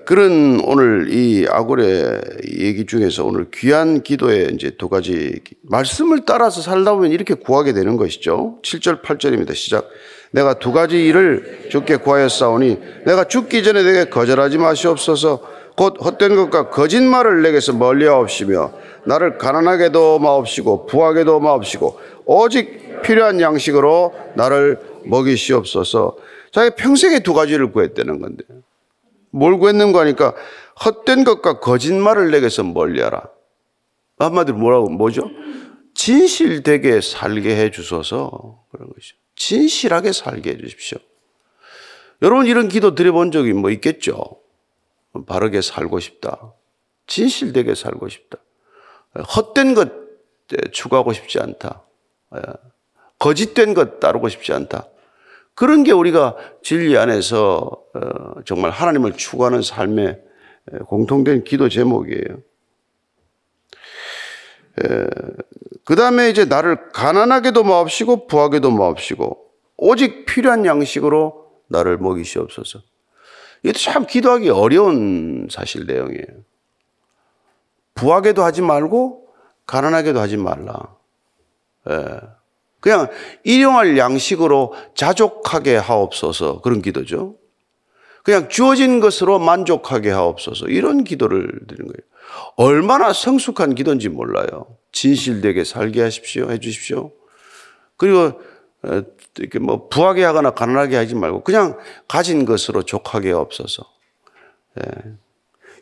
그런 0.05 0.59
오늘 0.63 1.07
이 1.11 1.47
아고레 1.49 2.21
얘기 2.59 2.85
중에서 2.85 3.25
오늘 3.25 3.47
귀한 3.51 4.03
기도에 4.03 4.49
이제 4.53 4.69
두 4.69 4.87
가지 4.87 5.41
말씀을 5.63 6.25
따라서 6.25 6.61
살다 6.61 6.93
보면 6.93 7.11
이렇게 7.11 7.33
구하게 7.33 7.73
되는 7.73 7.97
것이죠. 7.97 8.59
7절, 8.61 9.01
8절입니다. 9.01 9.55
시작. 9.55 9.89
내가 10.29 10.59
두 10.59 10.71
가지 10.71 11.03
일을 11.07 11.69
주께 11.71 11.95
구하였사오니 11.95 12.79
내가 13.05 13.23
죽기 13.23 13.63
전에 13.63 13.83
내게 13.83 14.05
거절하지 14.05 14.57
마시옵소서 14.59 15.41
곧 15.75 15.95
헛된 16.03 16.35
것과 16.35 16.69
거짓말을 16.69 17.41
내게서 17.41 17.73
멀리하옵시며 17.73 18.73
나를 19.05 19.37
가난하게도 19.37 20.19
마옵시고 20.19 20.87
부하게도 20.87 21.39
마옵시고 21.39 21.99
오직 22.25 23.01
필요한 23.01 23.41
양식으로 23.41 24.13
나를 24.35 24.79
먹이시옵소서 25.05 26.17
자기 26.51 26.75
평생에 26.75 27.19
두 27.19 27.33
가지를 27.33 27.71
구했다는 27.71 28.19
건데 28.19 28.43
뭘 29.33 29.57
구했는 29.57 29.91
거 29.91 29.99
하니까 29.99 30.35
헛된 30.85 31.23
것과 31.23 31.59
거짓말을 31.59 32.29
내게서 32.31 32.63
멀리하라. 32.63 33.27
한마디로 34.19 34.57
뭐라고 34.57 34.89
뭐죠? 34.89 35.29
진실되게 35.95 37.01
살게 37.01 37.55
해 37.55 37.71
주소서 37.71 38.63
그런 38.71 38.89
것이죠. 38.93 39.17
진실하게 39.35 40.11
살게 40.11 40.51
해 40.51 40.57
주십시오. 40.57 40.99
여러분 42.21 42.45
이런 42.45 42.69
기도 42.69 42.93
드려본 42.93 43.31
적이 43.31 43.53
뭐 43.53 43.71
있겠죠? 43.71 44.37
바르게 45.25 45.61
살고 45.61 45.99
싶다. 45.99 46.53
진실되게 47.07 47.73
살고 47.73 48.09
싶다. 48.09 48.37
헛된 49.35 49.73
것 49.73 49.91
추구하고 50.71 51.11
싶지 51.11 51.39
않다. 51.39 51.83
거짓된 53.17 53.73
것 53.73 53.99
따르고 53.99 54.29
싶지 54.29 54.53
않다. 54.53 54.87
그런 55.55 55.83
게 55.83 55.91
우리가 55.91 56.35
진리 56.61 56.97
안에서 56.97 57.69
어, 57.93 58.41
정말 58.45 58.71
하나님을 58.71 59.13
추구하는 59.13 59.61
삶의 59.61 60.19
공통된 60.87 61.43
기도 61.43 61.69
제목이에요. 61.69 62.37
그 65.85 65.95
다음에 65.95 66.29
이제 66.29 66.45
나를 66.45 66.91
가난하게도 66.91 67.63
마옵시고 67.63 68.27
부하게도 68.27 68.71
마옵시고 68.71 69.51
오직 69.77 70.25
필요한 70.25 70.65
양식으로 70.65 71.51
나를 71.67 71.97
먹이시옵소서. 71.97 72.79
이것도 73.63 73.79
참 73.79 74.05
기도하기 74.05 74.49
어려운 74.49 75.47
사실 75.51 75.85
내용이에요. 75.85 76.43
부하게도 77.95 78.43
하지 78.43 78.61
말고 78.61 79.27
가난하게도 79.65 80.19
하지 80.19 80.37
말라. 80.37 80.95
예. 81.89 82.19
그냥 82.83 83.07
일용할 83.45 83.97
양식으로 83.97 84.73
자족하게 84.93 85.77
하옵소서 85.77 86.59
그런 86.59 86.81
기도죠. 86.81 87.37
그냥 88.23 88.49
주어진 88.49 88.99
것으로 88.99 89.39
만족하게 89.39 90.11
하옵소서 90.11 90.65
이런 90.65 91.05
기도를 91.05 91.61
드리는 91.65 91.87
거예요. 91.87 92.01
얼마나 92.57 93.13
성숙한 93.13 93.75
기도인지 93.75 94.09
몰라요. 94.09 94.75
진실되게 94.91 95.63
살게 95.63 96.01
하십시오. 96.01 96.51
해 96.51 96.59
주십시오. 96.59 97.13
그리고 97.95 98.41
어, 98.83 99.01
이렇게 99.37 99.59
뭐 99.59 99.87
부하게 99.87 100.25
하거나 100.25 100.51
가난하게 100.51 100.97
하지 100.97 101.15
말고 101.15 101.45
그냥 101.45 101.77
가진 102.09 102.43
것으로 102.43 102.83
족하게 102.83 103.31
없어서. 103.31 103.89
예. 104.79 105.13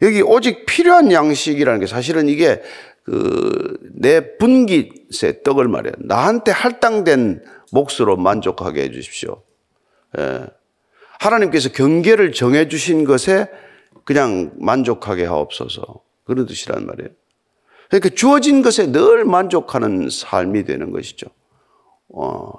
여기 0.03 0.21
오직 0.21 0.67
필요한 0.67 1.11
양식이라는 1.11 1.79
게 1.79 1.87
사실은 1.87 2.29
이게 2.29 2.61
그 3.03 3.71
내 4.01 4.35
분깃의 4.37 5.43
떡을 5.43 5.67
말이야. 5.67 5.93
나한테 5.99 6.51
할당된 6.51 7.43
몫으로 7.71 8.17
만족하게 8.17 8.83
해 8.83 8.91
주십시오. 8.91 9.43
예. 10.17 10.47
하나님께서 11.19 11.69
경계를 11.69 12.31
정해 12.31 12.67
주신 12.67 13.05
것에 13.05 13.47
그냥 14.03 14.51
만족하게 14.55 15.25
하옵소서. 15.25 16.01
그런 16.23 16.47
뜻이란 16.47 16.87
말이에요. 16.87 17.09
그러니까 17.89 18.09
주어진 18.15 18.63
것에 18.63 18.91
늘 18.91 19.23
만족하는 19.23 20.09
삶이 20.09 20.63
되는 20.63 20.91
것이죠. 20.91 21.27
어. 22.09 22.51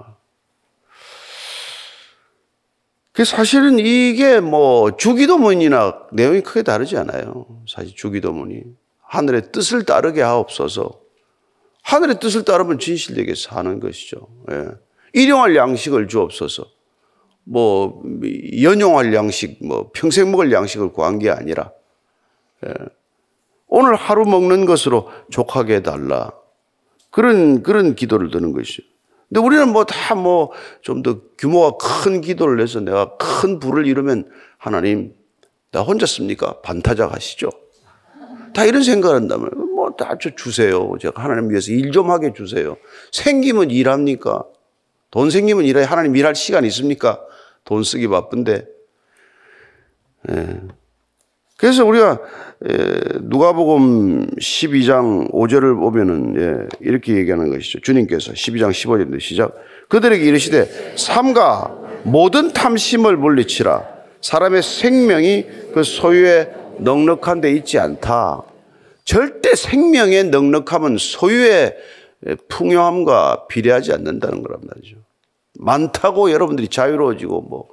그 3.13 3.25
사실은 3.25 3.79
이게 3.81 4.39
뭐 4.41 4.97
주기도문이나 4.97 6.07
내용이 6.13 6.43
크게 6.43 6.63
다르지 6.63 6.97
않아요. 6.97 7.47
사실 7.69 7.95
주기도문이 7.97 8.63
하늘의 9.13 9.53
뜻을 9.53 9.85
따르게 9.85 10.23
하옵소서. 10.23 11.01
하늘의 11.83 12.19
뜻을 12.19 12.45
따르면 12.47 12.79
진실되게 12.79 13.35
사는 13.35 13.79
것이죠. 13.79 14.27
예. 14.51 14.69
일용할 15.13 15.55
양식을 15.55 16.09
주옵소서. 16.09 16.65
뭐 17.45 18.03
연용할 18.63 19.13
양식, 19.13 19.59
뭐 19.67 19.91
평생 19.93 20.31
먹을 20.31 20.51
양식을 20.51 20.93
구한 20.93 21.19
게 21.19 21.29
아니라 21.29 21.73
예. 22.67 22.73
오늘 23.67 23.97
하루 23.97 24.25
먹는 24.25 24.65
것으로 24.65 25.11
족하게 25.31 25.77
해달라. 25.77 26.33
그런 27.11 27.63
그런 27.63 27.95
기도를 27.95 28.31
드는 28.31 28.53
것이죠. 28.55 28.83
근데 29.29 29.41
우리는 29.41 29.69
뭐 29.73 29.85
다 29.85 30.15
뭐 30.15 30.53
좀 30.81 31.03
더 31.03 31.21
규모가 31.37 31.77
큰 31.77 32.23
기도를 32.23 32.63
해서 32.63 32.81
내가 32.81 33.17
큰 33.19 33.59
부를 33.59 33.87
이루면 33.87 34.31
하나님 34.57 35.15
나 35.71 35.83
혼자 35.83 36.07
씁니까? 36.07 36.63
반타작 36.63 37.13
하시죠. 37.13 37.51
다 38.55 38.65
이런 38.65 38.83
생각을 38.83 39.17
한다면 39.17 39.51
뭐다 39.75 40.17
주세요. 40.37 40.93
제가 41.01 41.23
하나님 41.23 41.51
위해서 41.51 41.73
일 41.73 41.91
좀 41.93 42.11
하게 42.11 42.33
주세요. 42.33 42.77
생기면 43.11 43.71
일합니까? 43.71 44.45
돈 45.11 45.31
생기면 45.31 45.65
일해 45.65 45.83
하나님 45.83 46.17
일할 46.17 46.35
시간 46.35 46.65
있습니까? 46.65 47.21
돈 47.65 47.83
쓰기 47.83 48.09
바쁜데. 48.09 48.67
예. 50.31 50.61
그래서 51.59 51.85
우리가 51.85 52.19
누가복음 53.21 54.31
12장 54.37 55.31
5절을 55.31 55.79
보면은 55.79 56.35
예, 56.41 56.69
이렇게 56.81 57.15
얘기하는 57.17 57.51
것이죠. 57.51 57.81
주님께서 57.81 58.33
12장 58.33 58.71
15절인데 58.71 59.21
시작. 59.21 59.55
그들에게 59.89 60.25
이르시되 60.25 60.95
삼가 60.97 61.79
모든 62.05 62.53
탐심을 62.53 63.17
물리치라. 63.17 63.87
사람의 64.23 64.63
생명이 64.63 65.47
그 65.75 65.83
소유에 65.85 66.62
넉넉한 66.79 67.41
데 67.41 67.53
있지 67.53 67.79
않다. 67.79 68.43
절대 69.05 69.55
생명의 69.55 70.25
넉넉함은 70.25 70.97
소유의 70.99 71.77
풍요함과 72.49 73.47
비례하지 73.49 73.93
않는다는 73.93 74.43
거란 74.43 74.61
말이죠. 74.63 74.97
많다고 75.59 76.31
여러분들이 76.31 76.69
자유로워지고 76.69 77.43
뭐 77.43 77.69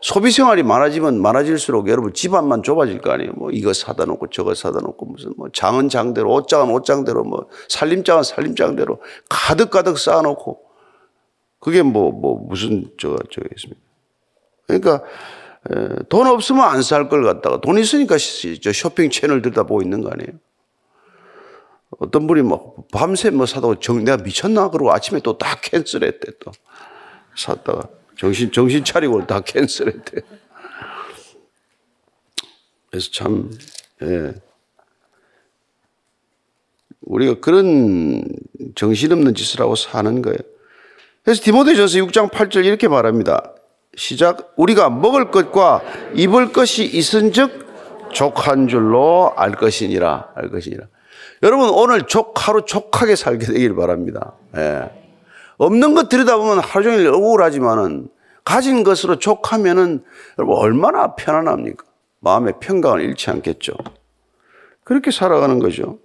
소비 0.00 0.30
생활이 0.30 0.62
많아지면 0.62 1.22
많아질수록 1.22 1.88
여러분 1.88 2.12
집안만 2.12 2.62
좁아질 2.62 3.00
거 3.00 3.12
아니에요. 3.12 3.32
뭐 3.36 3.50
이거 3.50 3.72
사다 3.72 4.04
놓고 4.04 4.28
저거 4.28 4.54
사다 4.54 4.80
놓고 4.80 5.06
무슨 5.06 5.32
뭐 5.36 5.48
장은 5.50 5.88
장대로 5.88 6.30
옷장은 6.34 6.72
옷장대로 6.74 7.24
뭐 7.24 7.48
살림장은 7.68 8.22
살림장대로 8.22 9.00
가득 9.30 9.70
가득 9.70 9.98
쌓아 9.98 10.20
놓고 10.20 10.60
그게 11.58 11.82
뭐뭐 11.82 12.12
뭐 12.12 12.46
무슨 12.46 12.90
저가 12.98 13.16
있습니까? 13.56 13.80
그러니까 14.66 14.96
에, 14.96 15.00
돈 16.08 16.26
없으면 16.26 16.62
안 16.64 16.80
살 16.82 17.08
걸 17.08 17.24
갖다가 17.24 17.60
돈 17.60 17.78
있으니까 17.78 18.16
저 18.62 18.72
쇼핑 18.72 19.10
채널 19.10 19.40
들여다보고 19.42 19.82
있는 19.82 20.02
거 20.02 20.10
아니에요? 20.10 20.30
어떤 21.98 22.26
분이 22.26 22.42
뭐 22.42 22.84
밤새 22.92 23.30
뭐 23.30 23.46
사다가 23.46 23.76
정, 23.80 24.04
내가 24.04 24.16
미쳤나? 24.22 24.70
그러고 24.70 24.92
아침에 24.92 25.20
또 25.20 25.38
다 25.38 25.54
캔슬했대 25.60 26.32
또 26.40 26.50
샀다가. 27.36 27.88
정신, 28.18 28.52
정신 28.52 28.84
차리고 28.84 29.26
다 29.26 29.40
캔슬했대. 29.40 30.20
그래서 32.90 33.10
참, 33.12 33.50
예. 34.02 34.34
우리가 37.02 37.40
그런 37.40 38.24
정신없는 38.76 39.34
짓을 39.34 39.60
하고 39.60 39.74
사는 39.76 40.22
거예요. 40.22 40.38
그래서 41.22 41.42
디모데전서 41.42 41.98
6장 41.98 42.30
8절 42.30 42.64
이렇게 42.64 42.86
말합니다. 42.88 43.54
시작. 43.96 44.52
우리가 44.56 44.90
먹을 44.90 45.30
것과 45.30 45.82
입을 46.14 46.52
것이 46.52 46.84
있은즉 46.84 48.12
족한 48.12 48.68
줄로 48.68 49.32
알 49.36 49.52
것이니라. 49.52 50.30
알 50.34 50.50
것이니라. 50.50 50.86
여러분 51.42 51.68
오늘 51.68 52.02
족 52.06 52.48
하루 52.48 52.64
족하게 52.64 53.16
살게 53.16 53.46
되길 53.46 53.74
바랍니다. 53.74 54.34
예. 54.56 54.90
없는 55.58 55.94
것 55.94 56.08
들여다보면 56.08 56.58
하루 56.60 56.84
종일 56.84 57.06
억울하지만은 57.08 58.08
가진 58.44 58.82
것으로 58.82 59.18
족하면은 59.18 60.04
여러분 60.38 60.56
얼마나 60.56 61.14
편안합니까? 61.14 61.84
마음의 62.20 62.54
평강을 62.60 63.00
잃지 63.00 63.30
않겠죠. 63.30 63.74
그렇게 64.84 65.10
살아가는 65.10 65.58
거죠. 65.58 65.98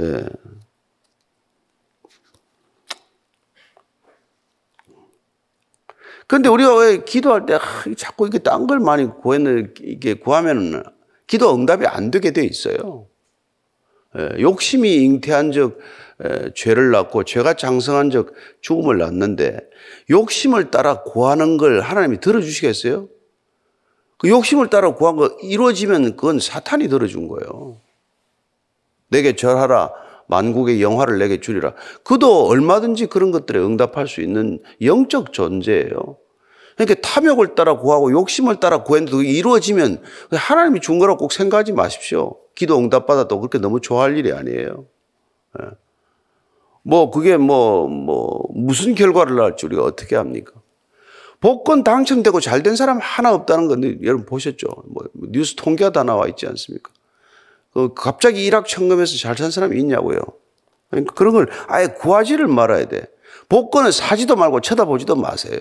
예. 0.00 0.24
근데 6.30 6.48
우리가 6.48 6.76
왜 6.76 7.02
기도할 7.02 7.44
때 7.44 7.58
자꾸 7.96 8.28
이게 8.28 8.38
딴 8.38 8.68
걸 8.68 8.78
많이 8.78 9.04
구했는 9.04 9.74
이게 9.80 10.14
구하면은 10.14 10.84
기도 11.26 11.52
응답이 11.52 11.86
안 11.88 12.12
되게 12.12 12.30
돼 12.30 12.44
있어요. 12.44 13.08
예, 14.16 14.40
욕심이 14.40 14.94
잉태한 14.94 15.50
적 15.50 15.78
죄를 16.54 16.92
낳고 16.92 17.24
죄가 17.24 17.54
장성한 17.54 18.10
적 18.10 18.32
죽음을 18.60 18.98
낳는데 18.98 19.58
욕심을 20.08 20.70
따라 20.70 21.02
구하는 21.02 21.56
걸 21.56 21.80
하나님이 21.80 22.20
들어주시겠어요? 22.20 23.08
그 24.16 24.28
욕심을 24.28 24.70
따라 24.70 24.94
구한 24.94 25.16
거 25.16 25.36
이루어지면 25.42 26.14
그건 26.14 26.38
사탄이 26.38 26.86
들어준 26.86 27.26
거예요. 27.26 27.80
내게 29.08 29.34
절하라. 29.34 29.90
만국의 30.30 30.80
영화를 30.80 31.18
내게 31.18 31.40
주리라. 31.40 31.74
그도 32.04 32.46
얼마든지 32.46 33.06
그런 33.06 33.32
것들에 33.32 33.58
응답할 33.58 34.06
수 34.06 34.22
있는 34.22 34.60
영적 34.80 35.32
존재예요. 35.32 36.16
그러니까 36.76 37.00
탐욕을 37.02 37.54
따라 37.54 37.76
구하고 37.76 38.10
욕심을 38.12 38.56
따라 38.60 38.84
구했는데 38.84 39.28
이루어지면 39.28 40.02
하나님이 40.30 40.80
준 40.80 40.98
거라고 40.98 41.18
꼭 41.18 41.32
생각하지 41.32 41.72
마십시오. 41.72 42.36
기도 42.54 42.78
응답 42.78 43.06
받아도 43.06 43.40
그렇게 43.40 43.58
너무 43.58 43.80
좋아할 43.80 44.16
일이 44.16 44.32
아니에요. 44.32 44.86
예. 45.60 45.66
뭐 46.82 47.10
그게 47.10 47.36
뭐, 47.36 47.86
뭐, 47.88 48.46
무슨 48.54 48.94
결과를 48.94 49.36
낳을지 49.36 49.66
우리가 49.66 49.82
어떻게 49.82 50.16
합니까? 50.16 50.52
복권 51.40 51.84
당첨되고 51.84 52.40
잘 52.40 52.62
된 52.62 52.76
사람 52.76 52.98
하나 53.00 53.34
없다는 53.34 53.66
건데 53.68 53.98
여러분 54.02 54.24
보셨죠? 54.26 54.66
뭐 54.86 55.04
뉴스 55.14 55.54
통계가 55.56 55.90
다 55.90 56.04
나와 56.04 56.28
있지 56.28 56.46
않습니까? 56.46 56.92
그 57.72 57.94
갑자기 57.94 58.44
일확천금해서 58.44 59.16
잘 59.18 59.36
산 59.36 59.50
사람이 59.50 59.78
있냐고요. 59.80 60.20
그러니까 60.90 61.14
그런 61.14 61.32
걸 61.34 61.48
아예 61.68 61.86
구하지를 61.86 62.46
말아야 62.46 62.86
돼. 62.86 63.02
복권을 63.48 63.92
사지도 63.92 64.36
말고 64.36 64.60
쳐다보지도 64.60 65.16
마세요. 65.16 65.60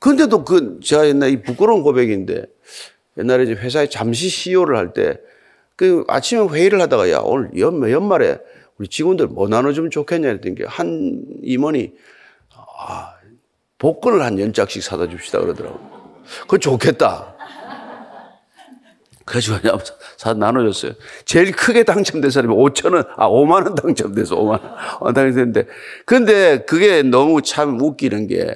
근데도 0.00 0.44
그, 0.44 0.80
제가 0.82 1.08
옛날에 1.08 1.32
이 1.32 1.42
부끄러운 1.42 1.82
고백인데 1.82 2.46
옛날에 3.18 3.44
이제 3.44 3.52
회사에 3.52 3.88
잠시 3.88 4.28
CEO를 4.28 4.76
할 4.76 4.92
때 4.92 5.16
그 5.78 6.02
아침에 6.08 6.44
회의를 6.48 6.80
하다가 6.80 7.08
야, 7.12 7.20
오늘 7.20 7.50
연, 7.60 7.80
연말에 7.88 8.38
우리 8.78 8.88
직원들 8.88 9.28
뭐 9.28 9.48
나눠주면 9.48 9.92
좋겠냐 9.92 10.28
했더니 10.28 10.56
한 10.66 11.22
임원이 11.44 11.92
아, 12.80 13.14
복권을 13.78 14.20
한 14.22 14.40
연짝씩 14.40 14.82
사다 14.82 15.08
줍시다 15.08 15.38
그러더라고. 15.38 15.78
그거 16.42 16.58
좋겠다. 16.58 17.36
그래가지고 19.24 19.58
사 20.18 20.34
나눠줬어요. 20.34 20.92
제일 21.24 21.52
크게 21.52 21.84
당첨된 21.84 22.30
사람이 22.30 22.54
5천 22.54 22.92
원, 22.92 23.04
아 23.16 23.26
5만 23.28 23.64
원 23.64 23.74
당첨돼서 23.74 24.36
5만 24.36 24.60
원 25.00 25.14
당첨됐는데, 25.14 25.66
근데 26.04 26.58
그게 26.66 27.02
너무 27.02 27.40
참 27.40 27.80
웃기는 27.80 28.26
게 28.26 28.52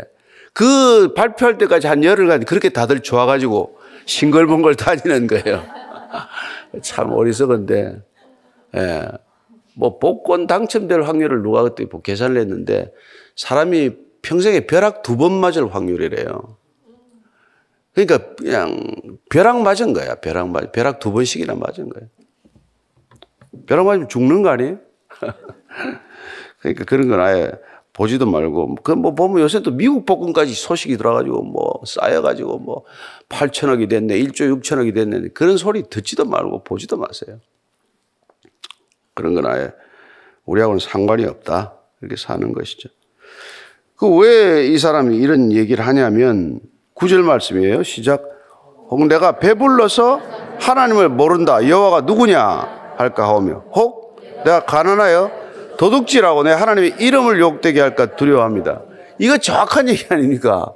그 0.53 1.15
발표할 1.15 1.59
때까지 1.59 1.87
한 1.87 2.05
열흘간 2.05 2.45
그렇게 2.45 2.69
다들 2.69 3.01
좋아가지고 3.01 3.79
싱글벙글 4.07 4.75
다니는 4.75 5.27
거예요. 5.27 5.63
참 6.83 7.13
어리석은데, 7.13 8.03
예. 8.77 9.09
뭐 9.75 9.99
복권 9.99 10.47
당첨될 10.47 11.03
확률을 11.03 11.43
누가 11.43 11.63
그때 11.63 11.87
뭐 11.91 12.03
계산을 12.03 12.39
했는데 12.39 12.93
사람이 13.37 13.93
평생에 14.21 14.67
벼락 14.67 15.03
두 15.03 15.17
번 15.17 15.33
맞을 15.33 15.75
확률이래요. 15.75 16.59
그러니까 17.95 18.35
그냥 18.37 18.91
벼락 19.31 19.63
맞은 19.63 19.93
거야. 19.93 20.15
벼락 20.17 20.49
맞, 20.51 20.73
벼락 20.73 20.99
두 20.99 21.13
번씩이나 21.13 21.55
맞은 21.55 21.89
거예요. 21.91 22.09
벼락 23.67 23.87
맞으면 23.87 24.09
죽는 24.09 24.43
거 24.43 24.49
아니에요? 24.51 24.79
그러니까 26.61 26.85
그런 26.85 27.09
건 27.09 27.21
아예 27.21 27.53
보지도 27.93 28.25
말고 28.27 28.77
그 28.77 28.93
뭐 28.93 29.15
보면 29.15 29.43
요새 29.43 29.61
또 29.63 29.71
미국 29.71 30.07
복권까지 30.07 30.55
소식이 30.55 30.97
들어가지고 30.97 31.43
뭐 31.43 31.83
쌓여가지고 31.85 32.59
뭐 32.61 32.85
8천억이 33.29 33.89
됐네, 33.91 34.19
1조 34.21 34.63
6천억이 34.63 34.95
됐네 34.95 35.29
그런 35.35 35.59
소리 35.59 35.83
듣지도 35.83 36.25
말고 36.25 36.65
보지도 36.65 36.97
마세요. 36.97 37.39
그런 39.15 39.35
건 39.35 39.45
아예 39.47 39.71
우리하고는 40.47 40.79
상관이 40.81 41.25
없다 41.27 41.75
이렇게 42.01 42.17
사는 42.17 42.53
것이죠. 42.53 42.89
그 43.97 44.07
왜 44.09 44.67
이 44.73 44.79
사람이 44.79 45.17
이런 45.19 45.53
얘기를 45.53 45.87
하냐면 45.87 46.61
구절 47.03 47.25
말씀이에요. 47.25 47.83
시작. 47.83 48.23
혹 48.89 49.09
내가 49.09 49.41
배불러서 49.41 50.21
하나님을 50.61 51.09
모른다. 51.09 51.67
여호와가 51.69 52.03
누구냐 52.03 52.95
할까 52.97 53.27
하오며 53.27 53.65
혹 53.75 54.21
내가 54.45 54.65
가난하여 54.65 55.33
도둑질하고 55.79 56.45
내 56.45 56.53
하나님의 56.53 56.95
이름을 57.01 57.41
욕되게 57.41 57.81
할까 57.81 58.15
두려워합니다. 58.15 58.83
이거 59.19 59.37
정확한 59.37 59.89
얘기 59.89 60.07
아닙니까? 60.11 60.73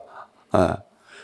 아. 0.50 0.78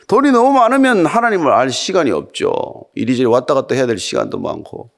돈이 0.07 0.31
너무 0.31 0.53
많으면 0.53 1.07
하나님을 1.07 1.51
알 1.51 1.71
시간이 1.71 2.13
없죠. 2.13 2.53
이리저리 2.95 3.27
왔다 3.27 3.55
갔다 3.55 3.75
해야 3.75 3.87
될 3.87 3.99
시간도 3.99 4.39
많고 4.39 4.91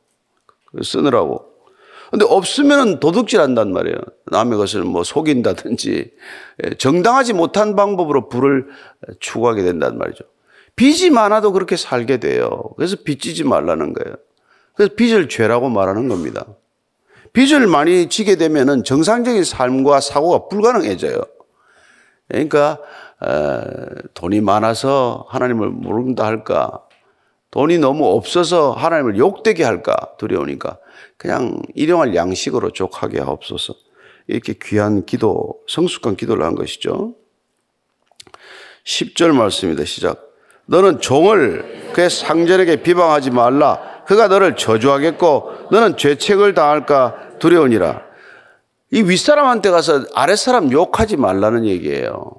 쓰느라고. 0.82 1.46
근데 2.14 2.26
없으면 2.28 3.00
도둑질 3.00 3.40
한단 3.40 3.72
말이에요. 3.72 3.96
남의 4.26 4.56
것을 4.56 4.84
뭐 4.84 5.02
속인다든지 5.02 6.12
예, 6.62 6.70
정당하지 6.74 7.32
못한 7.32 7.74
방법으로 7.74 8.28
부를 8.28 8.68
추구하게 9.18 9.64
된단 9.64 9.98
말이죠. 9.98 10.22
빚이 10.76 11.10
많아도 11.10 11.50
그렇게 11.50 11.76
살게 11.76 12.18
돼요. 12.18 12.62
그래서 12.76 12.94
빚지지 13.02 13.42
말라는 13.42 13.94
거예요. 13.94 14.14
그래서 14.76 14.94
빚을 14.94 15.28
죄라고 15.28 15.70
말하는 15.70 16.06
겁니다. 16.06 16.46
빚을 17.32 17.66
많이 17.66 18.08
지게 18.08 18.36
되면은 18.36 18.84
정상적인 18.84 19.42
삶과 19.42 19.98
사고가 19.98 20.46
불가능해져요. 20.46 21.20
그러니까 22.28 22.78
어, 23.22 23.60
돈이 24.14 24.40
많아서 24.40 25.26
하나님을 25.30 25.68
모른다 25.68 26.26
할까? 26.26 26.80
돈이 27.50 27.78
너무 27.78 28.06
없어서 28.06 28.70
하나님을 28.70 29.18
욕되게 29.18 29.64
할까 29.64 29.96
두려우니까 30.16 30.78
그냥 31.24 31.62
일용할 31.74 32.14
양식으로 32.14 32.72
족하게 32.72 33.18
하옵소서. 33.18 33.74
이렇게 34.26 34.52
귀한 34.62 35.06
기도, 35.06 35.54
성숙한 35.66 36.16
기도를 36.16 36.44
한 36.44 36.54
것이죠. 36.54 37.14
10절 38.84 39.32
말씀입니다. 39.32 39.86
시작. 39.86 40.20
너는 40.66 41.00
종을 41.00 41.92
그의 41.94 42.10
상전에게 42.10 42.82
비방하지 42.82 43.30
말라. 43.30 44.04
그가 44.06 44.28
너를 44.28 44.54
저주하겠고 44.54 45.68
너는 45.70 45.96
죄책을 45.96 46.52
당할까 46.52 47.38
두려우니라. 47.38 48.02
이 48.90 49.00
윗사람한테 49.00 49.70
가서 49.70 50.04
아랫사람 50.12 50.72
욕하지 50.72 51.16
말라는 51.16 51.64
얘기예요. 51.64 52.32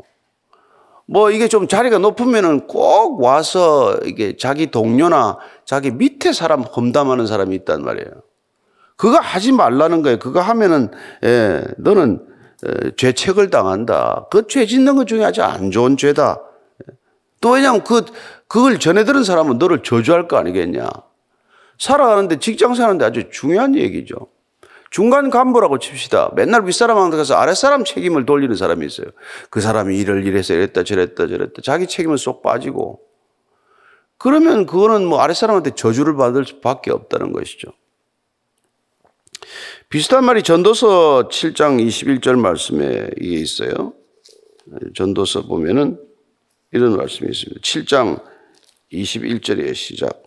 뭐 1.07 1.31
이게 1.31 1.47
좀 1.47 1.67
자리가 1.67 1.97
높으면은 1.97 2.67
꼭 2.67 3.19
와서 3.19 3.97
이게 4.05 4.37
자기 4.37 4.69
동료나 4.69 5.39
자기 5.65 5.89
밑에 5.89 6.33
사람 6.33 6.61
험담하는 6.61 7.25
사람이 7.25 7.55
있단 7.55 7.83
말이에요. 7.83 8.11
그거 8.95 9.17
하지 9.17 9.51
말라는 9.51 10.01
거예요. 10.01 10.19
그거 10.19 10.39
하면은 10.41 10.89
예, 11.23 11.63
너는 11.77 12.25
에, 12.65 12.91
죄책을 12.97 13.49
당한다. 13.49 14.27
그 14.31 14.47
죄 14.47 14.65
짓는 14.65 14.95
것 14.95 15.07
중에 15.07 15.23
아주 15.23 15.43
안 15.43 15.71
좋은 15.71 15.97
죄다. 15.97 16.41
또 17.41 17.51
왜냐하면 17.51 17.83
그 17.83 18.05
그걸 18.47 18.79
전해 18.79 19.03
들은 19.03 19.23
사람은 19.23 19.57
너를 19.57 19.83
저주할 19.83 20.27
거 20.27 20.37
아니겠냐. 20.37 20.89
살아가는데 21.77 22.39
직장 22.39 22.73
사는데 22.73 23.05
아주 23.05 23.29
중요한 23.29 23.75
얘기죠. 23.75 24.15
중간 24.89 25.29
간부라고 25.29 25.77
칩시다. 25.79 26.31
맨날 26.35 26.65
윗사람한테 26.65 27.17
가서 27.17 27.35
아랫사람 27.35 27.83
책임을 27.83 28.25
돌리는 28.25 28.55
사람이 28.55 28.85
있어요. 28.85 29.07
그 29.49 29.59
사람이 29.59 29.97
이를 29.97 30.25
이래서 30.25 30.53
이랬다 30.53 30.83
저랬다 30.83 31.27
저랬다. 31.27 31.61
자기 31.63 31.85
책임은 31.85 32.15
쏙 32.15 32.41
빠지고. 32.41 33.01
그러면 34.17 34.65
그거는 34.65 35.05
뭐 35.05 35.19
아랫사람한테 35.19 35.71
저주를 35.71 36.15
받을 36.15 36.45
수밖에 36.45 36.91
없다는 36.91 37.33
것이죠. 37.33 37.71
비슷한 39.89 40.25
말이 40.25 40.43
전도서 40.43 41.29
7장 41.29 41.85
21절 41.85 42.39
말씀에 42.39 43.09
이게 43.19 43.37
있어요. 43.37 43.93
전도서 44.95 45.43
보면은 45.43 45.99
이런 46.71 46.97
말씀이 46.97 47.29
있습니다. 47.29 47.61
7장 47.61 48.21
21절의 48.91 49.75
시작. 49.75 50.23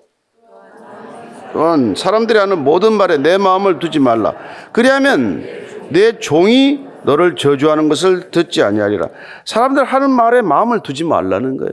또한 1.52 1.94
사람들이 1.96 2.38
하는 2.38 2.62
모든 2.62 2.92
말에 2.92 3.18
내 3.18 3.38
마음을 3.38 3.78
두지 3.78 3.98
말라. 3.98 4.34
그리하면 4.72 5.44
내 5.90 6.18
종이 6.18 6.86
너를 7.04 7.36
저주하는 7.36 7.88
것을 7.88 8.30
듣지 8.30 8.62
아니하리라. 8.62 9.08
사람들 9.46 9.84
하는 9.84 10.10
말에 10.10 10.42
마음을 10.42 10.82
두지 10.82 11.04
말라는 11.04 11.56
거예요. 11.56 11.72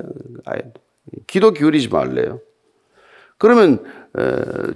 기도 1.28 1.52
기울이지 1.52 1.90
말래요. 1.90 2.40
그러면 3.38 3.84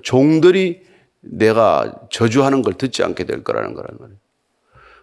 종들이 0.01 0.81
내가 1.21 1.93
저주하는 2.11 2.61
걸 2.61 2.73
듣지 2.73 3.03
않게 3.03 3.25
될 3.25 3.43
거라는 3.43 3.73
거란 3.73 3.97
말이에요. 3.99 4.19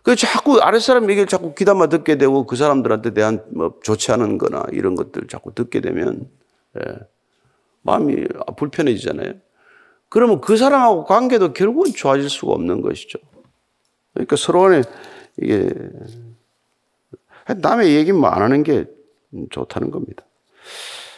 그 0.03 0.15
자꾸 0.15 0.61
아랫사람 0.61 1.11
얘기를 1.11 1.27
자꾸 1.27 1.55
귀담아 1.55 1.89
듣게 1.89 2.17
되고 2.17 2.47
그 2.47 2.55
사람들한테 2.55 3.13
대한 3.13 3.45
뭐 3.53 3.79
좋지 3.83 4.13
않은 4.13 4.39
거나 4.39 4.65
이런 4.71 4.95
것들 4.95 5.27
자꾸 5.29 5.53
듣게 5.53 5.81
되면 5.81 6.31
예, 6.79 6.99
마음이 7.83 8.25
불편해지잖아요. 8.57 9.35
그러면 10.09 10.41
그 10.41 10.57
사람하고 10.57 11.05
관계도 11.05 11.53
결국은 11.53 11.93
좋아질 11.93 12.31
수가 12.31 12.53
없는 12.53 12.83
것이죠. 12.83 13.19
그러니까 14.15 14.37
서로 14.37 14.61
간에 14.61 14.83
이게 15.43 15.69
남의 17.57 17.95
얘기만 17.97 18.33
안 18.33 18.43
하는 18.43 18.63
게 18.63 18.87
좋다는 19.51 19.91
겁니다. 19.91 20.25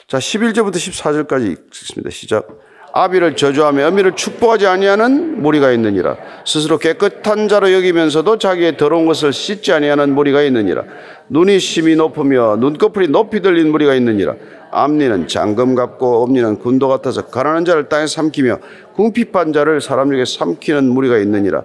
자, 0.06 0.18
11절부터 0.18 0.76
14절까지 0.76 1.68
읽습니다. 1.68 2.10
시작. 2.10 2.58
아비를 2.92 3.36
저주하며 3.36 3.86
어미를 3.88 4.16
축복하지 4.16 4.66
아니하는 4.66 5.42
무리가 5.42 5.72
있느니라. 5.72 6.16
스스로 6.44 6.78
깨끗한 6.78 7.48
자로 7.48 7.72
여기면서도 7.72 8.38
자기의 8.38 8.76
더러운 8.76 9.06
것을 9.06 9.32
씻지 9.32 9.72
아니하는 9.72 10.14
무리가 10.14 10.42
있느니라. 10.42 10.84
눈이 11.28 11.60
심이 11.60 11.96
높으며 11.96 12.56
눈꺼풀이 12.56 13.08
높이 13.08 13.40
들린 13.40 13.70
무리가 13.70 13.94
있느니라. 13.94 14.34
앞니는 14.70 15.28
장금 15.28 15.74
같고 15.74 16.22
엄니는 16.24 16.58
군도 16.58 16.88
같아서 16.88 17.26
가난한 17.26 17.64
자를 17.64 17.88
땅에 17.88 18.06
삼키며 18.06 18.58
궁핍한 18.94 19.52
자를 19.52 19.80
사람 19.80 20.10
중에 20.10 20.24
삼키는 20.24 20.84
무리가 20.84 21.18
있느니라. 21.18 21.64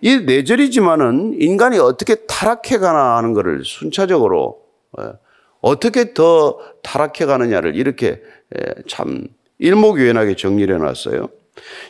이 0.00 0.18
내절이지만은 0.18 1.36
인간이 1.40 1.78
어떻게 1.78 2.14
타락해 2.26 2.78
가나 2.78 3.16
하는 3.16 3.32
것을 3.32 3.62
순차적으로 3.64 4.58
예, 5.00 5.12
어떻게 5.60 6.14
더 6.14 6.58
타락해 6.82 7.26
가느냐를 7.26 7.74
이렇게 7.74 8.20
예, 8.56 8.74
참 8.86 9.26
일목요연하게 9.58 10.36
정리를 10.36 10.74
해놨어요. 10.74 11.28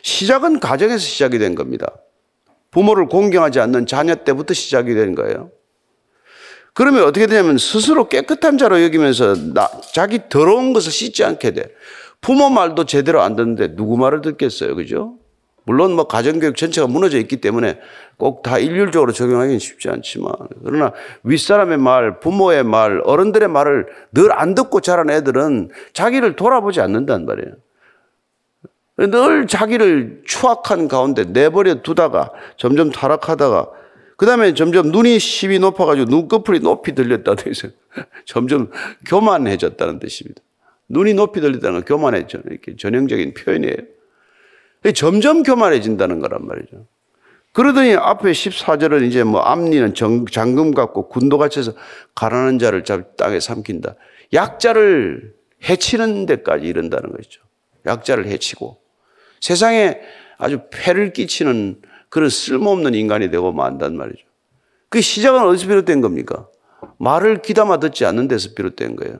시작은 0.03 0.61
가정에서 0.61 0.99
시작이 0.99 1.39
된 1.39 1.55
겁니다. 1.55 1.93
부모를 2.71 3.07
공경하지 3.07 3.61
않는 3.61 3.87
자녀 3.87 4.15
때부터 4.15 4.55
시작이 4.55 4.95
된 4.95 5.15
거예요. 5.15 5.51
그러면 6.75 7.05
어떻게 7.05 7.27
되냐면 7.27 7.59
스스로 7.59 8.09
깨끗한 8.09 8.57
자로 8.57 8.83
여기면서 8.83 9.35
나, 9.53 9.69
자기 9.93 10.21
더러운 10.29 10.73
것을 10.73 10.93
씻지 10.93 11.25
않게 11.25 11.51
돼. 11.53 11.75
부모 12.21 12.51
말도 12.51 12.85
제대로 12.85 13.21
안 13.21 13.37
듣는데 13.37 13.75
누구 13.75 13.97
말을 13.97 14.21
듣겠어요. 14.21 14.77
그죠? 14.77 15.18
물론 15.69 15.93
뭐 15.93 16.05
가정교육 16.09 16.57
전체가 16.57 16.87
무너져 16.87 17.19
있기 17.19 17.43
때문에 17.43 17.79
꼭 18.17 18.43
다 18.43 18.59
일률적으로 18.59 19.13
적용하기는 19.13 19.59
쉽지 19.59 19.91
않지만 19.91 20.33
그러나 20.65 20.93
윗사람의 21.25 21.77
말, 21.77 22.21
부모의 22.21 22.65
말, 22.65 23.03
어른들의 23.05 23.49
말을 23.49 23.87
늘 24.13 24.33
안 24.33 24.55
듣고 24.55 24.81
자란 24.81 25.11
애들은 25.11 25.69
자기를 25.93 26.37
돌아보지 26.37 26.81
않는단 26.81 27.27
말이에요. 27.27 27.53
늘 28.97 29.47
자기를 29.47 30.23
추악한 30.25 30.89
가운데 30.89 31.25
내버려 31.25 31.83
두다가 31.83 32.31
점점 32.57 32.91
타락하다가 32.91 33.69
그 34.17 34.25
다음에 34.25 34.55
점점 34.55 34.91
눈이 34.91 35.19
심이 35.19 35.59
높아가지고 35.59 36.09
눈꺼풀이 36.11 36.61
높이 36.61 36.95
들렸다도 36.95 37.49
해서 37.51 37.69
점점 38.25 38.71
교만해졌다는 39.07 39.99
뜻입니다. 39.99 40.41
눈이 40.89 41.13
높이 41.13 41.43
들렸다는 41.43 41.75
건 41.75 41.85
교만해져. 41.85 42.39
이렇게 42.51 42.75
전형적인 42.75 43.35
표현이에요. 43.35 43.98
점점 44.95 45.43
교만해진다는 45.43 46.21
거란 46.21 46.47
말이죠. 46.47 46.87
그러더니 47.53 47.95
앞에 47.95 48.31
14절은 48.31 49.07
이제 49.07 49.25
뭐 49.25 49.41
앞니는 49.41 49.95
정- 49.95 50.27
장금 50.27 50.73
같고 50.73 51.09
군도 51.09 51.39
같이서 51.39 51.73
가난한 52.15 52.59
자를 52.59 52.85
잡 52.85 53.17
땅에 53.17 53.41
삼킨다. 53.41 53.95
약자를 54.33 55.35
해치는 55.69 56.27
데까지 56.27 56.67
이른다는 56.67 57.11
것이죠. 57.13 57.41
약자를 57.87 58.27
해치고 58.27 58.79
세상에 59.41 59.99
아주 60.37 60.61
폐를 60.71 61.13
끼치는 61.13 61.81
그런 62.11 62.29
쓸모없는 62.29 62.95
인간이 62.95 63.31
되고 63.31 63.53
만단 63.53 63.97
말이죠. 63.97 64.25
그 64.89 65.01
시작은 65.01 65.41
어디서 65.43 65.67
비롯된 65.69 66.01
겁니까? 66.01 66.47
말을 66.99 67.43
귀담아 67.43 67.81
듣지 67.81 68.05
않는 68.07 68.29
데서 68.29 68.51
비롯된 68.55 68.97
거예요. 68.97 69.19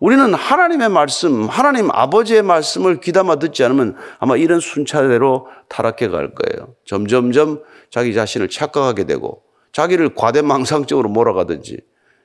우리는 0.00 0.32
하나님의 0.32 0.90
말씀, 0.90 1.46
하나님 1.46 1.90
아버지의 1.90 2.42
말씀을 2.42 3.00
귀담아 3.00 3.36
듣지 3.36 3.64
않으면 3.64 3.96
아마 4.18 4.36
이런 4.36 4.60
순차대로 4.60 5.48
타락해 5.68 6.08
갈 6.08 6.34
거예요. 6.34 6.74
점점점 6.84 7.62
자기 7.90 8.14
자신을 8.14 8.48
착각하게 8.48 9.04
되고 9.04 9.42
자기를 9.72 10.14
과대망상적으로 10.14 11.08
몰아가든지 11.08 11.80